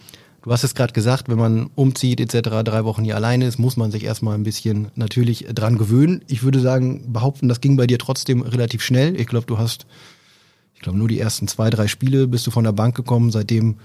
[0.48, 3.76] Du hast es gerade gesagt, wenn man umzieht etc., drei Wochen hier alleine ist, muss
[3.76, 6.24] man sich erstmal ein bisschen natürlich dran gewöhnen.
[6.30, 9.20] Ich würde sagen, behaupten, das ging bei dir trotzdem relativ schnell.
[9.20, 9.88] Ich glaube, du hast,
[10.74, 13.30] ich glaube, nur die ersten zwei, drei Spiele bist du von der Bank gekommen.
[13.30, 13.76] Seitdem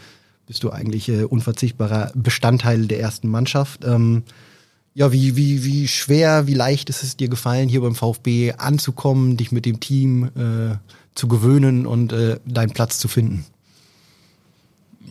[0.47, 3.85] bist du eigentlich äh, unverzichtbarer Bestandteil der ersten Mannschaft.
[3.85, 4.23] Ähm,
[4.95, 9.37] ja, wie, wie, wie schwer, wie leicht ist es dir gefallen, hier beim VfB anzukommen,
[9.37, 10.77] dich mit dem Team äh,
[11.17, 13.47] zu gewöhnen und äh, deinen Platz zu finden?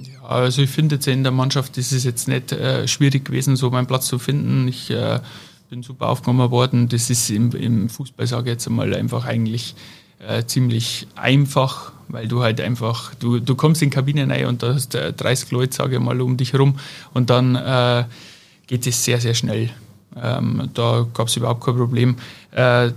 [0.02, 3.56] Ja, also ich finde jetzt in der Mannschaft ist es jetzt nicht äh, schwierig gewesen,
[3.56, 4.68] so meinen Platz zu finden.
[4.68, 5.20] Ich äh,
[5.70, 6.90] bin super aufgenommen worden.
[6.90, 9.76] Das ist im, im Fußball, sage ich jetzt einmal, einfach eigentlich
[10.20, 14.64] äh, ziemlich einfach, weil du halt einfach, du, du kommst in die Kabine rein und
[14.64, 16.78] da hast 30 Leute, sage ich mal, um dich herum
[17.14, 18.06] und dann äh,
[18.68, 19.70] geht es sehr, sehr schnell.
[20.22, 22.16] Ähm, da gab es überhaupt kein Problem.
[22.52, 22.92] Äh,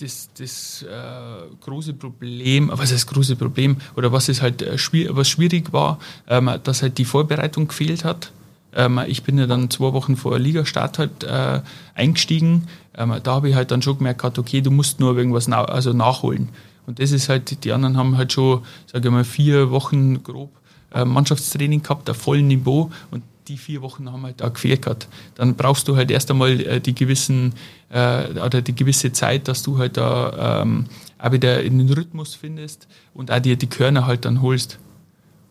[0.00, 4.78] das, das äh, große Problem, was ist das große Problem, oder was ist halt äh,
[4.78, 8.32] schwierig, was schwierig war, ähm, dass halt die Vorbereitung gefehlt hat.
[8.74, 11.60] Ähm, ich bin ja dann zwei Wochen vor Ligastart halt äh,
[11.94, 12.68] eingestiegen.
[12.96, 15.92] Ähm, da habe ich halt dann schon gemerkt, okay, du musst nur irgendwas na also
[15.92, 16.48] nachholen.
[16.86, 20.50] Und das ist halt, die anderen haben halt schon, sage ich mal, vier Wochen grob
[20.92, 22.90] äh, Mannschaftstraining gehabt, auf vollem Niveau.
[23.10, 25.08] Und die vier Wochen haben halt da gefehlt gehabt.
[25.34, 27.54] Dann brauchst du halt erst einmal äh, die gewissen
[27.90, 30.86] äh, oder die gewisse Zeit, dass du halt da ähm,
[31.18, 34.78] auch wieder in den Rhythmus findest und auch dir die Körner halt dann holst.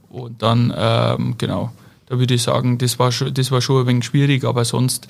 [0.09, 1.71] Und dann, ähm, genau,
[2.05, 5.07] da würde ich sagen, das war schon, das war schon ein wenig schwierig, aber sonst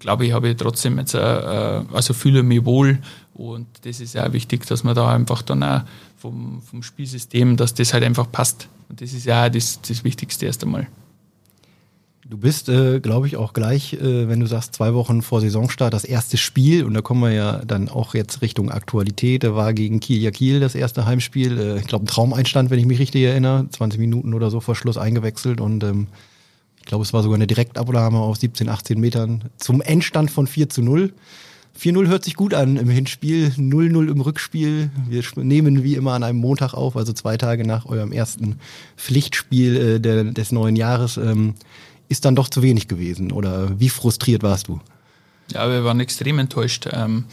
[0.00, 2.98] glaube ich, habe ich trotzdem jetzt, äh, äh, also fühle mich wohl
[3.34, 5.82] und das ist ja wichtig, dass man da einfach dann auch
[6.16, 8.68] vom, vom Spielsystem, dass das halt einfach passt.
[8.88, 10.88] Und das ist ja das, das Wichtigste erst einmal.
[12.30, 15.92] Du bist, äh, glaube ich, auch gleich, äh, wenn du sagst, zwei Wochen vor Saisonstart
[15.92, 19.42] das erste Spiel und da kommen wir ja dann auch jetzt Richtung Aktualität.
[19.42, 21.58] Da war gegen Kiel ja Kiel das erste Heimspiel.
[21.58, 23.66] Äh, ich glaube, ein Traumeinstand, wenn ich mich richtig erinnere.
[23.68, 26.06] 20 Minuten oder so vor Schluss eingewechselt und ähm,
[26.78, 30.68] ich glaube, es war sogar eine Direktabnahme auf 17, 18 Metern zum Endstand von 4
[30.68, 31.12] zu 0.
[31.76, 34.90] 4-0 hört sich gut an im Hinspiel, 0-0 im Rückspiel.
[35.08, 38.60] Wir nehmen wie immer an einem Montag auf, also zwei Tage nach eurem ersten
[38.96, 41.16] Pflichtspiel äh, der, des neuen Jahres.
[41.16, 41.54] Ähm,
[42.10, 43.32] ist dann doch zu wenig gewesen?
[43.32, 44.80] Oder wie frustriert warst du?
[45.52, 46.88] Ja, wir waren extrem enttäuscht.
[46.92, 47.24] Ähm,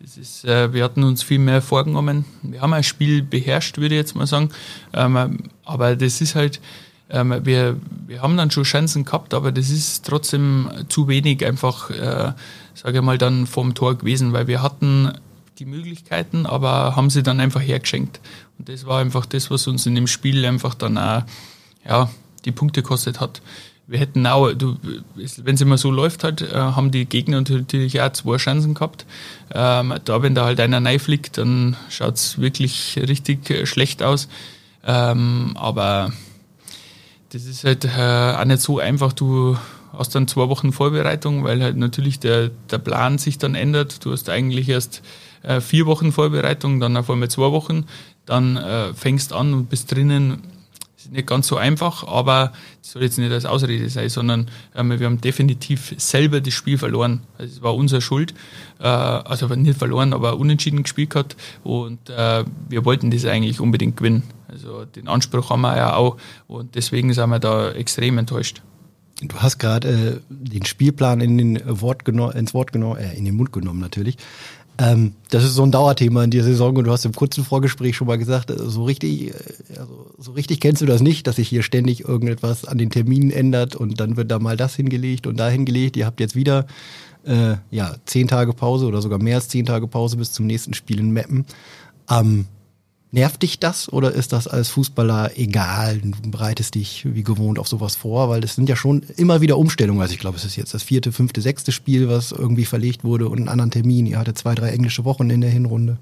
[0.00, 2.24] das ist, äh, wir hatten uns viel mehr vorgenommen.
[2.42, 4.48] Wir haben ein Spiel beherrscht, würde ich jetzt mal sagen.
[4.94, 6.60] Ähm, aber das ist halt,
[7.10, 11.90] ähm, wir, wir haben dann schon Chancen gehabt, aber das ist trotzdem zu wenig einfach,
[11.90, 12.32] äh,
[12.74, 15.12] sage ich mal, dann vom Tor gewesen, weil wir hatten
[15.58, 18.20] die Möglichkeiten, aber haben sie dann einfach hergeschenkt.
[18.58, 21.24] Und das war einfach das, was uns in dem Spiel einfach dann auch,
[21.86, 22.10] ja,
[22.46, 23.42] die Punkte gekostet hat
[23.86, 24.50] wir hätten auch,
[25.14, 29.04] wenn es immer so läuft halt, äh, haben die Gegner natürlich auch zwei Chancen gehabt.
[29.52, 34.28] Ähm, da, wenn da halt einer fliegt, dann schaut es wirklich richtig äh, schlecht aus.
[34.86, 36.12] Ähm, aber
[37.30, 39.12] das ist halt äh, auch nicht so einfach.
[39.12, 39.58] Du
[39.92, 44.04] hast dann zwei Wochen Vorbereitung, weil halt natürlich der, der Plan sich dann ändert.
[44.04, 45.02] Du hast eigentlich erst
[45.42, 47.84] äh, vier Wochen Vorbereitung, dann auf einmal zwei Wochen.
[48.24, 50.53] Dann äh, fängst an und bist drinnen
[51.04, 54.98] ist nicht ganz so einfach, aber das soll jetzt nicht als Ausrede sein, sondern ähm,
[54.98, 57.22] wir haben definitiv selber das Spiel verloren.
[57.38, 58.34] Also es war unsere Schuld.
[58.80, 63.96] Äh, also nicht verloren, aber unentschieden gespielt gehabt und äh, wir wollten das eigentlich unbedingt
[63.96, 64.22] gewinnen.
[64.48, 68.62] Also den Anspruch haben wir ja auch und deswegen sind wir da extrem enttäuscht.
[69.22, 73.36] Du hast gerade äh, den Spielplan in den Wort ins Wort genommen, äh, in den
[73.36, 74.16] Mund genommen natürlich.
[74.76, 77.96] Ähm, das ist so ein Dauerthema in dieser Saison und du hast im kurzen Vorgespräch
[77.96, 79.32] schon mal gesagt, äh, so richtig, äh,
[79.78, 83.30] also, so richtig kennst du das nicht, dass sich hier ständig irgendetwas an den Terminen
[83.30, 85.96] ändert und dann wird da mal das hingelegt und da hingelegt.
[85.96, 86.66] Ihr habt jetzt wieder
[87.24, 90.74] äh, ja zehn Tage Pause oder sogar mehr als zehn Tage Pause bis zum nächsten
[90.74, 91.46] Spiel in Meppen.
[92.10, 92.46] Ähm,
[93.14, 95.98] Nervt dich das oder ist das als Fußballer egal?
[95.98, 99.56] Du bereitest dich wie gewohnt auf sowas vor, weil es sind ja schon immer wieder
[99.56, 100.02] Umstellungen.
[100.02, 103.28] Also ich glaube, es ist jetzt das vierte, fünfte, sechste Spiel, was irgendwie verlegt wurde
[103.28, 104.06] und einen anderen Termin.
[104.06, 105.98] Ihr hattet zwei, drei englische Wochen in der Hinrunde.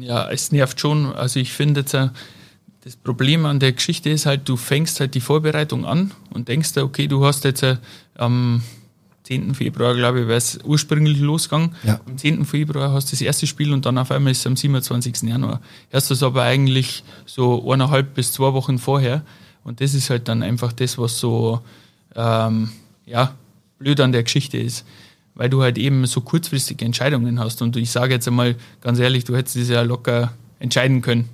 [0.00, 1.12] Ja, es nervt schon.
[1.12, 2.08] Also ich finde äh,
[2.82, 6.76] das Problem an der Geschichte ist halt, du fängst halt die Vorbereitung an und denkst,
[6.76, 7.78] okay, du hast jetzt am
[8.18, 8.62] ähm,
[9.24, 9.54] 10.
[9.54, 11.74] Februar, glaube ich, wäre es ursprünglich losgegangen.
[11.82, 11.98] Ja.
[12.06, 12.44] Am 10.
[12.44, 15.22] Februar hast du das erste Spiel und dann auf einmal ist es am 27.
[15.22, 15.60] Januar.
[15.90, 19.22] Erst das aber eigentlich so eineinhalb bis zwei Wochen vorher.
[19.64, 21.60] Und das ist halt dann einfach das, was so
[22.14, 22.68] ähm,
[23.06, 23.34] ja,
[23.78, 24.84] blöd an der Geschichte ist.
[25.34, 27.62] Weil du halt eben so kurzfristige Entscheidungen hast.
[27.62, 31.30] Und ich sage jetzt einmal ganz ehrlich, du hättest das ja locker entscheiden können.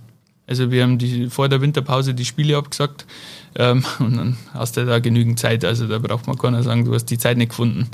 [0.50, 3.06] Also wir haben die, vor der Winterpause die Spiele abgesagt.
[3.54, 5.64] Ähm, und dann hast du da genügend Zeit.
[5.64, 7.88] Also da braucht man keiner sagen, du hast die Zeit nicht gefunden.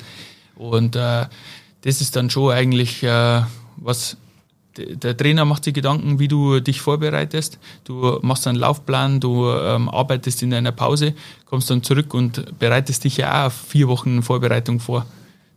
[0.57, 1.27] Und äh,
[1.83, 3.43] das ist dann schon eigentlich äh,
[3.77, 4.17] was.
[4.79, 7.59] Der Trainer macht sich Gedanken, wie du dich vorbereitest.
[7.85, 11.15] Du machst einen Laufplan, du ähm, arbeitest in deiner Pause,
[11.47, 15.07] kommst dann zurück und bereitest dich ja auch auf vier Wochen Vorbereitung vor.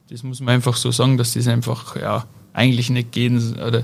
[0.10, 3.84] Das muss man einfach so sagen, dass das einfach ja, eigentlich nicht gehen, oder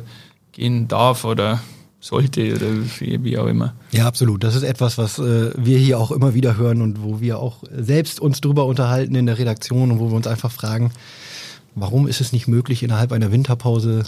[0.54, 1.60] gehen darf oder
[2.06, 2.68] sollte oder
[3.00, 3.74] wie auch immer.
[3.92, 4.44] Ja, absolut.
[4.44, 7.64] Das ist etwas, was äh, wir hier auch immer wieder hören und wo wir auch
[7.76, 10.92] selbst uns drüber unterhalten in der Redaktion und wo wir uns einfach fragen,
[11.74, 14.04] warum ist es nicht möglich, innerhalb einer Winterpause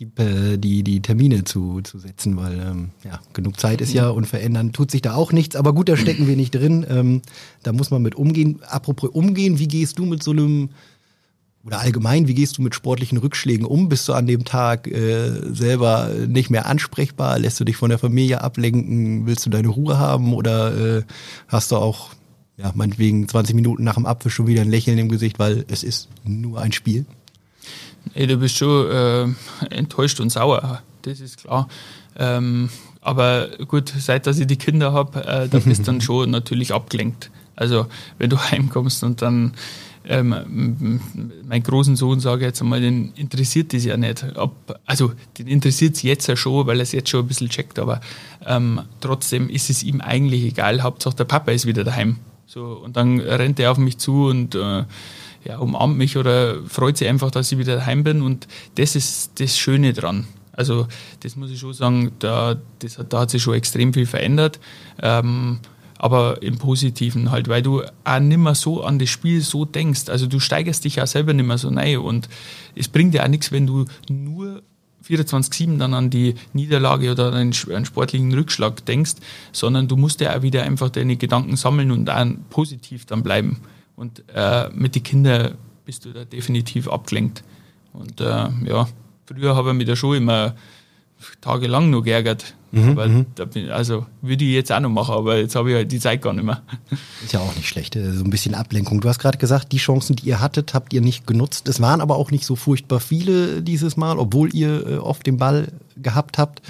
[0.00, 4.08] die, äh, die, die Termine zu, zu setzen, weil ähm, ja, genug Zeit ist ja
[4.08, 5.56] und verändern tut sich da auch nichts.
[5.56, 6.86] Aber gut, da stecken wir nicht drin.
[6.88, 7.22] Ähm,
[7.62, 8.60] da muss man mit umgehen.
[8.66, 10.70] Apropos umgehen, wie gehst du mit so einem
[11.66, 13.88] oder allgemein, wie gehst du mit sportlichen Rückschlägen um?
[13.88, 17.40] Bist du an dem Tag äh, selber nicht mehr ansprechbar?
[17.40, 19.26] Lässt du dich von der Familie ablenken?
[19.26, 20.32] Willst du deine Ruhe haben?
[20.32, 21.02] Oder äh,
[21.48, 22.10] hast du auch,
[22.56, 25.82] ja, meinetwegen 20 Minuten nach dem Apfel schon wieder ein Lächeln im Gesicht, weil es
[25.82, 27.04] ist nur ein Spiel?
[28.14, 31.66] Ey, du bist schon äh, enttäuscht und sauer, das ist klar.
[32.16, 36.30] Ähm, aber gut, seit dass ich die Kinder habe, äh, da bist du dann schon
[36.30, 37.30] natürlich abgelenkt.
[37.56, 37.86] Also
[38.18, 39.54] wenn du heimkommst und dann
[40.08, 41.00] ähm,
[41.48, 44.24] mein großen Sohn, sage ich jetzt einmal, den interessiert das ja nicht.
[44.36, 47.48] Ob, also den interessiert es jetzt ja schon, weil er es jetzt schon ein bisschen
[47.48, 48.00] checkt, aber
[48.46, 50.82] ähm, trotzdem ist es ihm eigentlich egal.
[50.82, 52.16] Hauptsache der Papa ist wieder daheim.
[52.46, 54.84] So, und dann rennt er auf mich zu und äh,
[55.44, 58.22] ja, umarmt mich oder freut sich einfach, dass ich wieder daheim bin.
[58.22, 60.26] Und das ist das Schöne dran.
[60.52, 60.86] Also
[61.20, 64.58] das muss ich schon sagen, da, das, da hat sich schon extrem viel verändert.
[65.02, 65.58] Ähm,
[65.98, 70.08] aber im Positiven halt, weil du auch nicht mehr so an das Spiel so denkst.
[70.08, 72.28] Also du steigerst dich auch selber nicht mehr so rein und
[72.74, 74.62] es bringt dir auch nichts, wenn du nur
[75.06, 79.14] 24-7 dann an die Niederlage oder einen, einen sportlichen Rückschlag denkst,
[79.52, 83.60] sondern du musst ja auch wieder einfach deine Gedanken sammeln und dann positiv dann bleiben.
[83.94, 85.54] Und äh, mit den Kindern
[85.84, 87.44] bist du da definitiv abgelenkt.
[87.92, 88.88] Und äh, ja,
[89.24, 90.54] früher habe ich mich da schon immer
[91.40, 92.54] tagelang noch geärgert.
[92.72, 93.26] Mhm, aber mhm.
[93.34, 96.00] da bin, also würde ich jetzt auch noch machen, aber jetzt habe ich halt die
[96.00, 96.62] Zeit gar nicht mehr.
[97.24, 99.00] Ist ja auch nicht schlecht, äh, so ein bisschen Ablenkung.
[99.00, 101.68] Du hast gerade gesagt, die Chancen, die ihr hattet, habt ihr nicht genutzt.
[101.68, 105.38] Es waren aber auch nicht so furchtbar viele dieses Mal, obwohl ihr äh, oft den
[105.38, 106.60] Ball gehabt habt.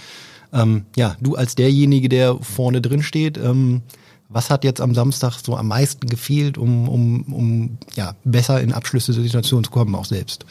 [0.53, 3.83] Ähm, ja, du als derjenige, der vorne drin steht, ähm,
[4.29, 8.73] was hat jetzt am Samstag so am meisten gefehlt, um, um, um ja, besser in
[8.73, 10.45] Abschlüsse der Situation zu kommen, auch selbst?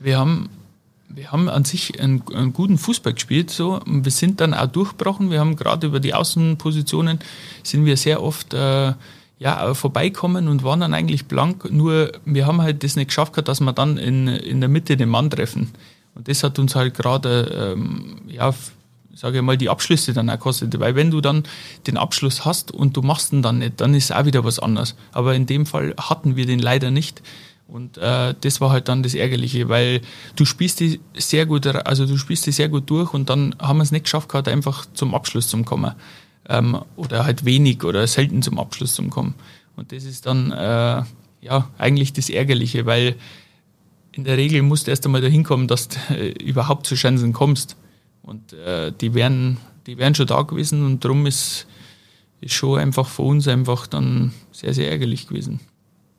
[0.00, 0.48] Wir haben,
[1.14, 3.50] wir haben an sich einen, einen guten Fußball gespielt.
[3.50, 3.80] So.
[3.84, 5.30] Wir sind dann auch durchgebrochen.
[5.30, 7.18] Wir haben gerade über die Außenpositionen
[7.62, 8.92] sind wir sehr oft äh,
[9.38, 11.70] ja, vorbeikommen und waren dann eigentlich blank.
[11.70, 15.08] Nur wir haben halt das nicht geschafft, dass wir dann in, in der Mitte den
[15.08, 15.70] Mann treffen.
[16.14, 18.54] Und das hat uns halt gerade ähm, ja,
[19.14, 20.78] sage ich mal, die Abschlüsse dann auch kostet.
[20.78, 21.44] Weil wenn du dann
[21.86, 24.94] den Abschluss hast und du machst ihn dann nicht, dann ist auch wieder was anderes.
[25.12, 27.22] Aber in dem Fall hatten wir den leider nicht.
[27.70, 30.00] Und äh, das war halt dann das Ärgerliche, weil
[30.34, 33.78] du spielst die sehr gut, also du spielst die sehr gut durch und dann haben
[33.78, 35.94] wir es nicht geschafft gehabt, einfach zum Abschluss zu kommen.
[36.48, 39.34] Ähm, oder halt wenig oder selten zum Abschluss zu kommen.
[39.76, 41.02] Und das ist dann äh,
[41.42, 43.14] ja eigentlich das Ärgerliche, weil
[44.12, 47.32] in der Regel musst du erst einmal dahin kommen, dass du äh, überhaupt zu Chancen
[47.32, 47.76] kommst.
[48.22, 51.66] Und äh, die, wären, die wären schon da gewesen und darum ist,
[52.40, 55.60] ist schon einfach für uns einfach dann sehr, sehr ärgerlich gewesen.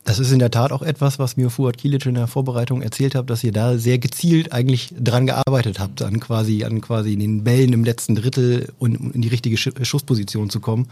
[0.04, 3.14] Das ist in der Tat auch etwas, was mir Fuad Kilic in der Vorbereitung erzählt
[3.14, 7.44] hat, dass ihr da sehr gezielt eigentlich dran gearbeitet habt, an quasi, an quasi den
[7.44, 10.88] Bällen im letzten Drittel und in die richtige Schussposition zu kommen.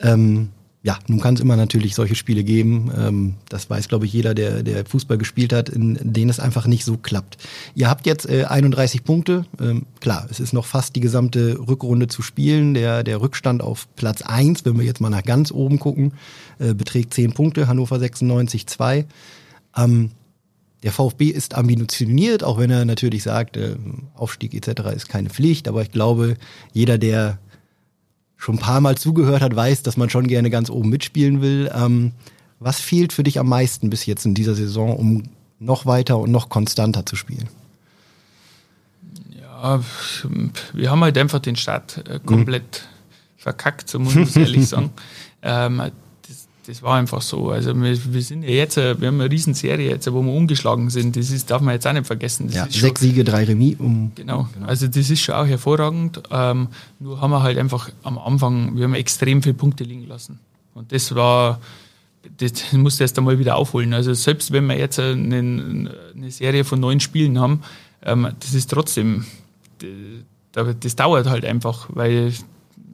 [0.00, 0.50] Ähm,
[0.82, 2.90] ja, nun kann es immer natürlich solche Spiele geben.
[2.96, 6.66] Ähm, das weiß, glaube ich, jeder, der, der Fußball gespielt hat, in denen es einfach
[6.66, 7.36] nicht so klappt.
[7.74, 9.44] Ihr habt jetzt äh, 31 Punkte.
[9.60, 12.74] Ähm, klar, es ist noch fast die gesamte Rückrunde zu spielen.
[12.74, 16.12] Der, der Rückstand auf Platz 1, wenn wir jetzt mal nach ganz oben gucken,
[16.60, 17.66] äh, beträgt 10 Punkte.
[17.66, 19.04] Hannover 96 2.
[19.76, 20.10] Ähm,
[20.84, 23.74] der VfB ist ambitioniert, auch wenn er natürlich sagt, äh,
[24.14, 24.94] Aufstieg etc.
[24.94, 25.66] ist keine Pflicht.
[25.66, 26.36] Aber ich glaube,
[26.72, 27.40] jeder, der
[28.38, 31.70] schon ein paar Mal zugehört hat, weiß, dass man schon gerne ganz oben mitspielen will.
[31.74, 32.12] Ähm,
[32.60, 35.24] was fehlt für dich am meisten bis jetzt in dieser Saison, um
[35.58, 37.48] noch weiter und noch konstanter zu spielen?
[39.36, 39.80] Ja,
[40.72, 43.42] wir haben halt einfach den Start äh, komplett mhm.
[43.42, 44.90] verkackt, so muss ich ehrlich sagen.
[45.42, 45.90] Ähm,
[46.68, 47.48] das war einfach so.
[47.48, 51.16] Also wir, wir sind ja jetzt, wir haben eine Riesenserie jetzt, wo wir ungeschlagen sind.
[51.16, 52.48] Das ist, darf man jetzt auch nicht vergessen.
[52.48, 53.76] Das ja, sechs Siege, drei Remis.
[53.78, 54.50] Um, genau.
[54.52, 54.66] genau.
[54.66, 56.22] Also das ist schon auch hervorragend.
[56.30, 56.68] Ähm,
[57.00, 60.40] nur haben wir halt einfach am Anfang, wir haben extrem viele Punkte liegen lassen.
[60.74, 61.58] Und das war,
[62.36, 63.94] das musste erst einmal wieder aufholen.
[63.94, 65.38] Also selbst wenn wir jetzt eine,
[66.14, 67.62] eine Serie von neun Spielen haben,
[68.02, 69.24] ähm, das ist trotzdem,
[70.52, 72.34] das, das dauert halt einfach, weil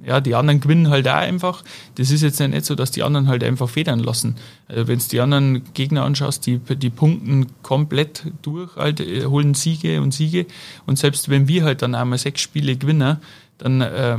[0.06, 1.64] ja, die anderen gewinnen halt auch einfach.
[1.94, 4.36] Das ist jetzt nicht so, dass die anderen halt einfach federn lassen.
[4.68, 9.54] Also wenn du die anderen Gegner anschaust, die, die punkten komplett durch, halt, äh, holen
[9.54, 10.46] Siege und Siege.
[10.86, 13.18] Und selbst wenn wir halt dann einmal sechs Spiele gewinnen,
[13.58, 14.18] dann äh,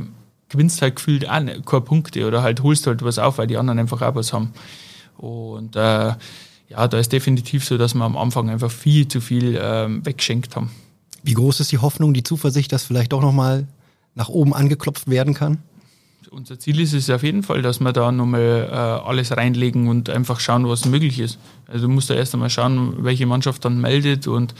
[0.49, 3.57] gewinnst halt gefühlt auch nicht, keine Punkte oder halt holst halt was auf, weil die
[3.57, 4.53] anderen einfach auch was haben.
[5.17, 6.13] Und äh,
[6.69, 10.55] ja, da ist definitiv so, dass wir am Anfang einfach viel zu viel äh, weggeschenkt
[10.55, 10.71] haben.
[11.23, 13.67] Wie groß ist die Hoffnung, die Zuversicht, dass vielleicht auch nochmal
[14.13, 15.59] nach oben angeklopft werden kann?
[16.31, 20.09] Unser Ziel ist es auf jeden Fall, dass wir da nochmal äh, alles reinlegen und
[20.09, 21.39] einfach schauen, was möglich ist.
[21.67, 24.55] Also du musst da erst einmal schauen, welche Mannschaft dann meldet und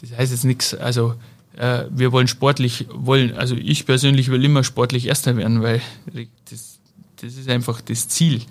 [0.00, 1.14] das heißt jetzt nichts, also
[1.56, 5.80] äh, wir wollen sportlich, wollen, also ich persönlich will immer sportlich Erster werden, weil
[6.50, 6.80] das,
[7.20, 8.42] das ist einfach das Ziel.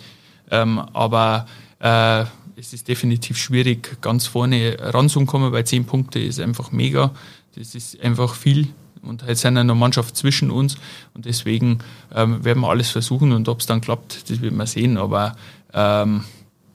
[0.51, 1.47] Ähm, aber
[1.79, 7.12] äh, es ist definitiv schwierig, ganz vorne ranzukommen, weil zehn Punkte ist einfach mega.
[7.55, 8.67] Das ist einfach viel
[9.01, 10.77] und jetzt sind ja noch Mannschaft zwischen uns
[11.13, 11.79] und deswegen
[12.13, 15.35] ähm, werden wir alles versuchen und ob es dann klappt, das wird man sehen, aber
[15.73, 16.23] ähm,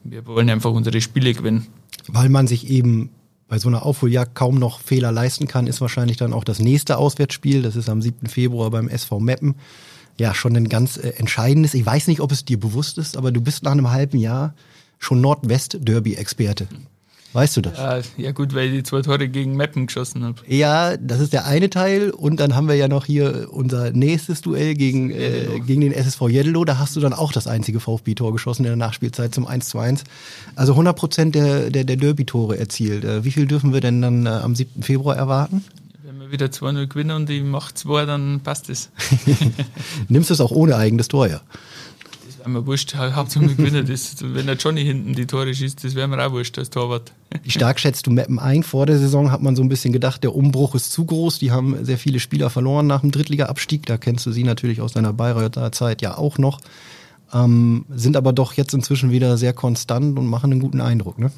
[0.04, 1.66] wir wollen einfach unsere Spiele gewinnen.
[2.06, 3.10] Weil man sich eben
[3.48, 6.98] bei so einer Aufholjagd kaum noch Fehler leisten kann, ist wahrscheinlich dann auch das nächste
[6.98, 8.26] Auswärtsspiel, das ist am 7.
[8.26, 9.54] Februar beim SV Meppen.
[10.18, 11.74] Ja, schon ein ganz äh, entscheidendes.
[11.74, 14.54] Ich weiß nicht, ob es dir bewusst ist, aber du bist nach einem halben Jahr
[14.98, 16.68] schon Nordwest-Derby-Experte.
[17.34, 17.76] Weißt du das?
[17.76, 20.36] Ja, ja gut, weil ich die zwei Tore gegen Meppen geschossen habe.
[20.46, 22.10] Ja, das ist der eine Teil.
[22.10, 26.28] Und dann haben wir ja noch hier unser nächstes Duell gegen, äh, gegen den SSV
[26.28, 26.64] Jeddelo.
[26.64, 29.80] Da hast du dann auch das einzige VfB-Tor geschossen in der Nachspielzeit zum 1 zu
[29.80, 30.04] 1.
[30.54, 33.04] Also 100 Prozent der, der, der Derby-Tore erzielt.
[33.04, 34.84] Äh, wie viel dürfen wir denn dann äh, am 7.
[34.84, 35.64] Februar erwarten?
[36.04, 38.90] Wenn wir wieder 2-0 gewinnen und ich mache 2, dann passt es.
[40.08, 41.40] Nimmst du es auch ohne eigenes Tor, ja?
[42.48, 44.16] Mir wurscht, Hauptsache wir gewinnen das.
[44.20, 47.12] Wenn der Johnny hinten die Tore schießt, das wäre mir auch wurscht als Torwart.
[47.42, 48.62] Wie stark schätzt du Meppen ein?
[48.62, 51.38] Vor der Saison hat man so ein bisschen gedacht, der Umbruch ist zu groß.
[51.38, 53.86] Die haben sehr viele Spieler verloren nach dem Drittliga-Abstieg.
[53.86, 56.60] Da kennst du sie natürlich aus deiner Bayreuther Zeit ja auch noch.
[57.34, 61.32] ähm, sind aber doch jetzt inzwischen wieder sehr konstant und machen einen guten Eindruck, ne?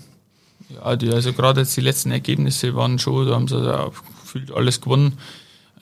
[0.68, 3.90] Ja, die, also gerade jetzt die letzten Ergebnisse waren schon, da haben sie ja
[4.22, 5.14] gefühlt alles gewonnen.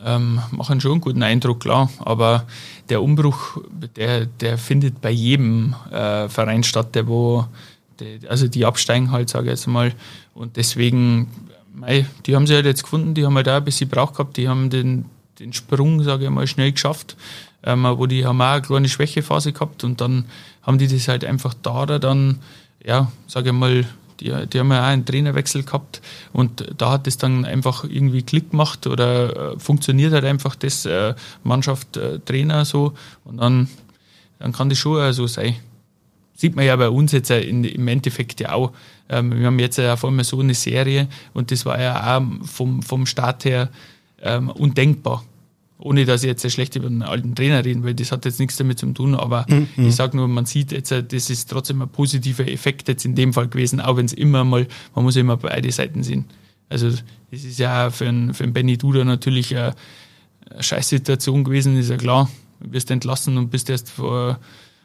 [0.00, 1.90] Ähm, machen schon einen guten Eindruck, klar.
[1.98, 2.46] Aber
[2.88, 3.58] der Umbruch,
[3.96, 7.46] der, der findet bei jedem äh, Verein statt, der wo,
[8.00, 9.92] der, also die absteigen halt, sage ich jetzt mal.
[10.34, 11.28] Und deswegen,
[11.72, 14.36] mei, die haben sie halt jetzt gefunden, die haben halt auch ein bisschen Brauch gehabt,
[14.36, 15.06] die haben den,
[15.38, 17.16] den Sprung, sage ich mal, schnell geschafft.
[17.66, 20.26] Ähm, wo die haben auch eine kleine Schwächephase gehabt und dann
[20.60, 22.40] haben die das halt einfach da dann,
[22.84, 23.86] ja, sage ich mal,
[24.20, 26.00] die, die haben ja auch einen Trainerwechsel gehabt
[26.32, 30.86] und da hat es dann einfach irgendwie Klick gemacht oder äh, funktioniert halt einfach das
[30.86, 32.94] äh, Mannschaft, äh, Trainer so
[33.24, 33.68] und dann,
[34.38, 35.56] dann kann das schon so sein.
[36.36, 38.72] Sieht man ja bei uns jetzt in, im Endeffekt ja auch.
[39.08, 42.22] Ähm, wir haben jetzt ja vor allem so eine Serie und das war ja auch
[42.44, 43.68] vom, vom Start her
[44.20, 45.22] ähm, undenkbar
[45.78, 48.56] ohne dass ich jetzt schlecht über den alten Trainer reden will, das hat jetzt nichts
[48.56, 49.68] damit zu tun, aber mhm.
[49.76, 53.32] ich sage nur, man sieht jetzt, das ist trotzdem ein positiver Effekt jetzt in dem
[53.32, 56.26] Fall gewesen, auch wenn es immer mal, man muss immer beide Seiten sehen.
[56.68, 59.74] Also das ist ja für einen, für einen Benny Duda natürlich eine,
[60.50, 62.30] eine Scheißsituation gewesen, ist ja klar.
[62.60, 64.38] Du wirst entlassen und bist erst vor,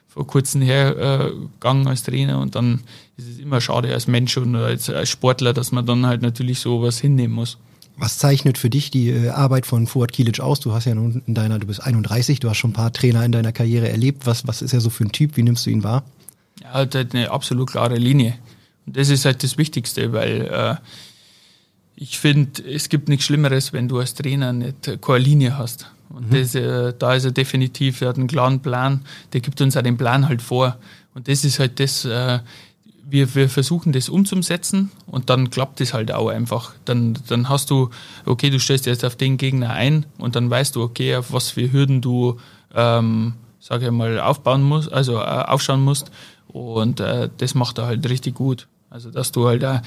[0.07, 2.81] vor kurzem hergegangen äh, als Trainer und dann
[3.15, 6.59] ist es immer schade als Mensch und als, als Sportler, dass man dann halt natürlich
[6.59, 7.57] sowas hinnehmen muss.
[7.99, 10.61] Was zeichnet für dich die äh, Arbeit von Fuad Kilic aus?
[10.61, 13.25] Du hast ja nun in deiner, du bist 31, du hast schon ein paar Trainer
[13.25, 14.25] in deiner Karriere erlebt.
[14.25, 15.35] Was, was ist er so für ein Typ?
[15.35, 16.03] Wie nimmst du ihn wahr?
[16.61, 18.35] Er hat halt eine absolut klare Linie.
[18.85, 20.75] Und das ist halt das Wichtigste, weil äh,
[21.95, 25.91] ich finde, es gibt nichts Schlimmeres, wenn du als Trainer nicht keine Linie hast.
[26.09, 26.35] Und mhm.
[26.35, 29.01] das, äh, da ist er definitiv, er hat einen klaren Plan,
[29.33, 30.77] der gibt uns auch den Plan halt vor.
[31.13, 32.39] Und das ist halt das, äh,
[33.09, 36.73] wir, wir versuchen das umzusetzen und dann klappt es halt auch einfach.
[36.85, 37.89] Dann, dann hast du,
[38.25, 41.51] okay, du stellst jetzt auf den Gegner ein und dann weißt du, okay, auf was
[41.51, 42.39] für Hürden du,
[42.73, 46.11] ähm, sage ich mal, aufbauen musst, also äh, aufschauen musst.
[46.47, 48.67] Und äh, das macht er halt richtig gut.
[48.89, 49.81] Also dass du halt auch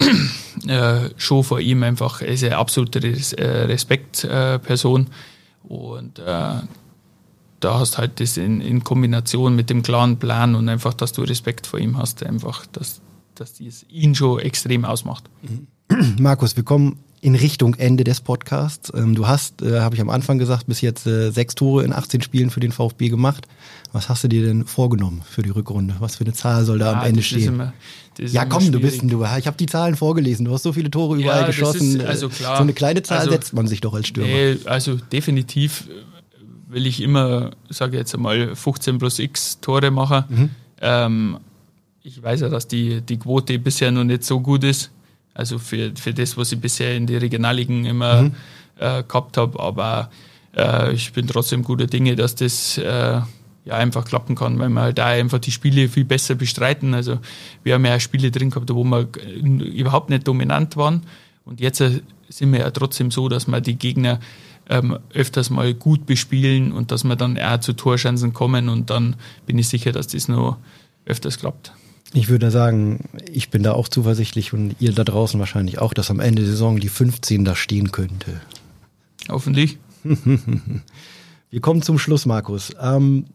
[0.66, 5.06] äh, schon vor ihm einfach, er ist eine absolute Res äh, Respektperson
[5.64, 6.54] und äh,
[7.60, 11.22] da hast halt das in, in, Kombination mit dem klaren Plan und einfach, dass du
[11.22, 13.00] Respekt vor ihm hast, einfach, dass,
[13.34, 15.24] dass dies ihn schon extrem ausmacht.
[16.18, 18.92] Markus, wir kommen in Richtung Ende des Podcasts.
[18.94, 21.92] Ähm, du hast, äh, habe ich am Anfang gesagt, bis jetzt äh, sechs Tore in
[21.92, 23.48] 18 Spielen für den VfB gemacht.
[23.92, 25.96] Was hast du dir denn vorgenommen für die Rückrunde?
[25.98, 27.54] Was für eine Zahl soll da ja, am Ende stehen?
[27.54, 27.72] Immer,
[28.18, 29.24] ja, komm, du bist ein du.
[29.38, 30.44] Ich habe die Zahlen vorgelesen.
[30.44, 32.00] Du hast so viele Tore überall ja, geschossen.
[32.02, 32.56] also klar.
[32.56, 34.28] So eine kleine Zahl also, setzt man sich doch als Stürmer.
[34.28, 35.88] Nee, also definitiv
[36.68, 40.24] will ich immer, sage ich jetzt einmal, 15 plus X Tore machen.
[40.28, 40.50] Mhm.
[40.80, 41.38] Ähm,
[42.02, 44.90] ich weiß ja, dass die, die Quote bisher noch nicht so gut ist.
[45.34, 48.34] Also für, für das, was ich bisher in die Regionalligen immer mhm.
[48.78, 49.58] äh, gehabt habe.
[49.60, 50.10] Aber
[50.56, 53.20] äh, ich bin trotzdem guter Dinge, dass das äh,
[53.64, 56.94] ja einfach klappen kann, weil wir halt da einfach die Spiele viel besser bestreiten.
[56.94, 57.18] Also
[57.62, 59.08] wir haben ja Spiele drin gehabt, wo wir
[59.42, 61.02] überhaupt nicht dominant waren.
[61.44, 64.20] Und jetzt äh, sind wir ja trotzdem so, dass wir die Gegner
[64.68, 69.16] ähm, öfters mal gut bespielen und dass wir dann eher zu Torchancen kommen und dann
[69.46, 70.58] bin ich sicher, dass das noch
[71.04, 71.72] öfters klappt.
[72.14, 76.10] Ich würde sagen, ich bin da auch zuversichtlich und ihr da draußen wahrscheinlich auch, dass
[76.10, 78.40] am Ende der Saison die 15 da stehen könnte.
[79.28, 79.78] Hoffentlich.
[81.50, 82.72] Wir kommen zum Schluss, Markus.
[82.80, 83.26] Ähm,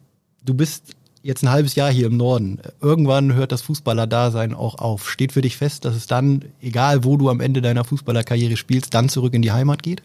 [0.44, 2.60] du bist jetzt ein halbes Jahr hier im Norden.
[2.82, 5.10] Irgendwann hört das Fußballer-Dasein auch auf.
[5.10, 8.94] Steht für dich fest, dass es dann, egal wo du am Ende deiner Fußballerkarriere spielst,
[8.94, 10.02] dann zurück in die Heimat geht?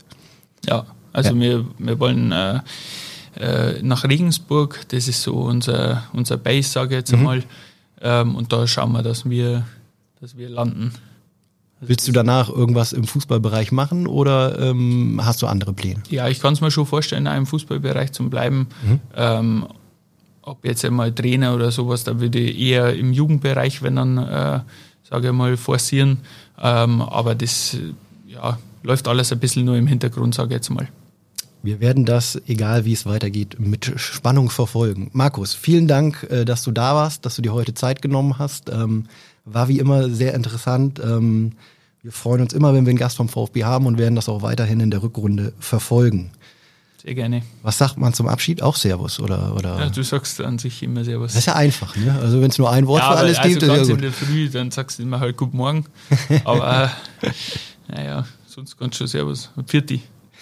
[0.66, 0.87] Ja,
[1.19, 1.41] also ja.
[1.41, 2.61] wir, wir wollen äh,
[3.37, 7.19] äh, nach Regensburg, das ist so unser, unser Base, sage ich jetzt mhm.
[7.19, 7.43] einmal.
[8.01, 9.64] Ähm, und da schauen wir, dass wir,
[10.21, 10.93] dass wir landen.
[11.81, 16.03] Also Willst du danach irgendwas im Fußballbereich machen oder ähm, hast du andere Pläne?
[16.11, 18.66] Ja, ich kann es mir schon vorstellen, im Fußballbereich zu bleiben.
[18.83, 19.01] Mhm.
[19.14, 19.66] Ähm,
[20.43, 24.61] ob jetzt einmal Trainer oder sowas, da würde ich eher im Jugendbereich, wenn dann, äh,
[25.09, 26.19] sage ich mal, forcieren.
[26.61, 27.77] Ähm, aber das
[28.27, 30.89] ja, läuft alles ein bisschen nur im Hintergrund, sage ich jetzt mal.
[31.63, 35.11] Wir werden das, egal wie es weitergeht, mit Spannung verfolgen.
[35.13, 38.71] Markus, vielen Dank, äh, dass du da warst, dass du dir heute Zeit genommen hast.
[38.71, 39.07] Ähm,
[39.45, 41.01] war wie immer sehr interessant.
[41.03, 41.53] Ähm,
[42.03, 44.43] wir freuen uns immer, wenn wir einen Gast vom VfB haben und werden das auch
[44.43, 46.31] weiterhin in der Rückrunde verfolgen.
[47.03, 47.43] Sehr gerne.
[47.63, 48.63] Was sagt man zum Abschied?
[48.63, 49.55] Auch Servus oder?
[49.55, 49.79] oder?
[49.79, 51.33] Ja, du sagst an sich immer Servus.
[51.33, 52.17] Das ist ja einfach, ne?
[52.21, 53.91] Also wenn es nur ein Wort ja, für alles also gibt, ist ja gut.
[53.91, 55.87] in der Früh, dann sagst du immer halt Guten Morgen.
[56.45, 56.91] aber
[57.89, 59.51] naja, sonst ganz schon Servus.
[59.57, 59.91] Und Pfiat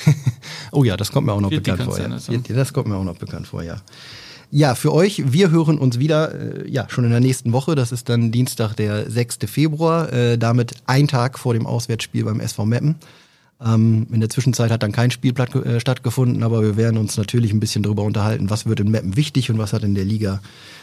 [0.72, 1.98] oh ja, das kommt mir auch noch bekannt vor.
[1.98, 2.08] Ja.
[2.08, 3.80] Das kommt mir auch noch bekannt vor, ja.
[4.50, 7.74] Ja, für euch, wir hören uns wieder, äh, ja, schon in der nächsten Woche.
[7.74, 9.38] Das ist dann Dienstag, der 6.
[9.46, 12.94] Februar, äh, damit ein Tag vor dem Auswärtsspiel beim SV Meppen.
[13.60, 17.52] Ähm, in der Zwischenzeit hat dann kein Spielplatz äh, stattgefunden, aber wir werden uns natürlich
[17.52, 20.40] ein bisschen darüber unterhalten, was wird in Meppen wichtig und was hat in der Liga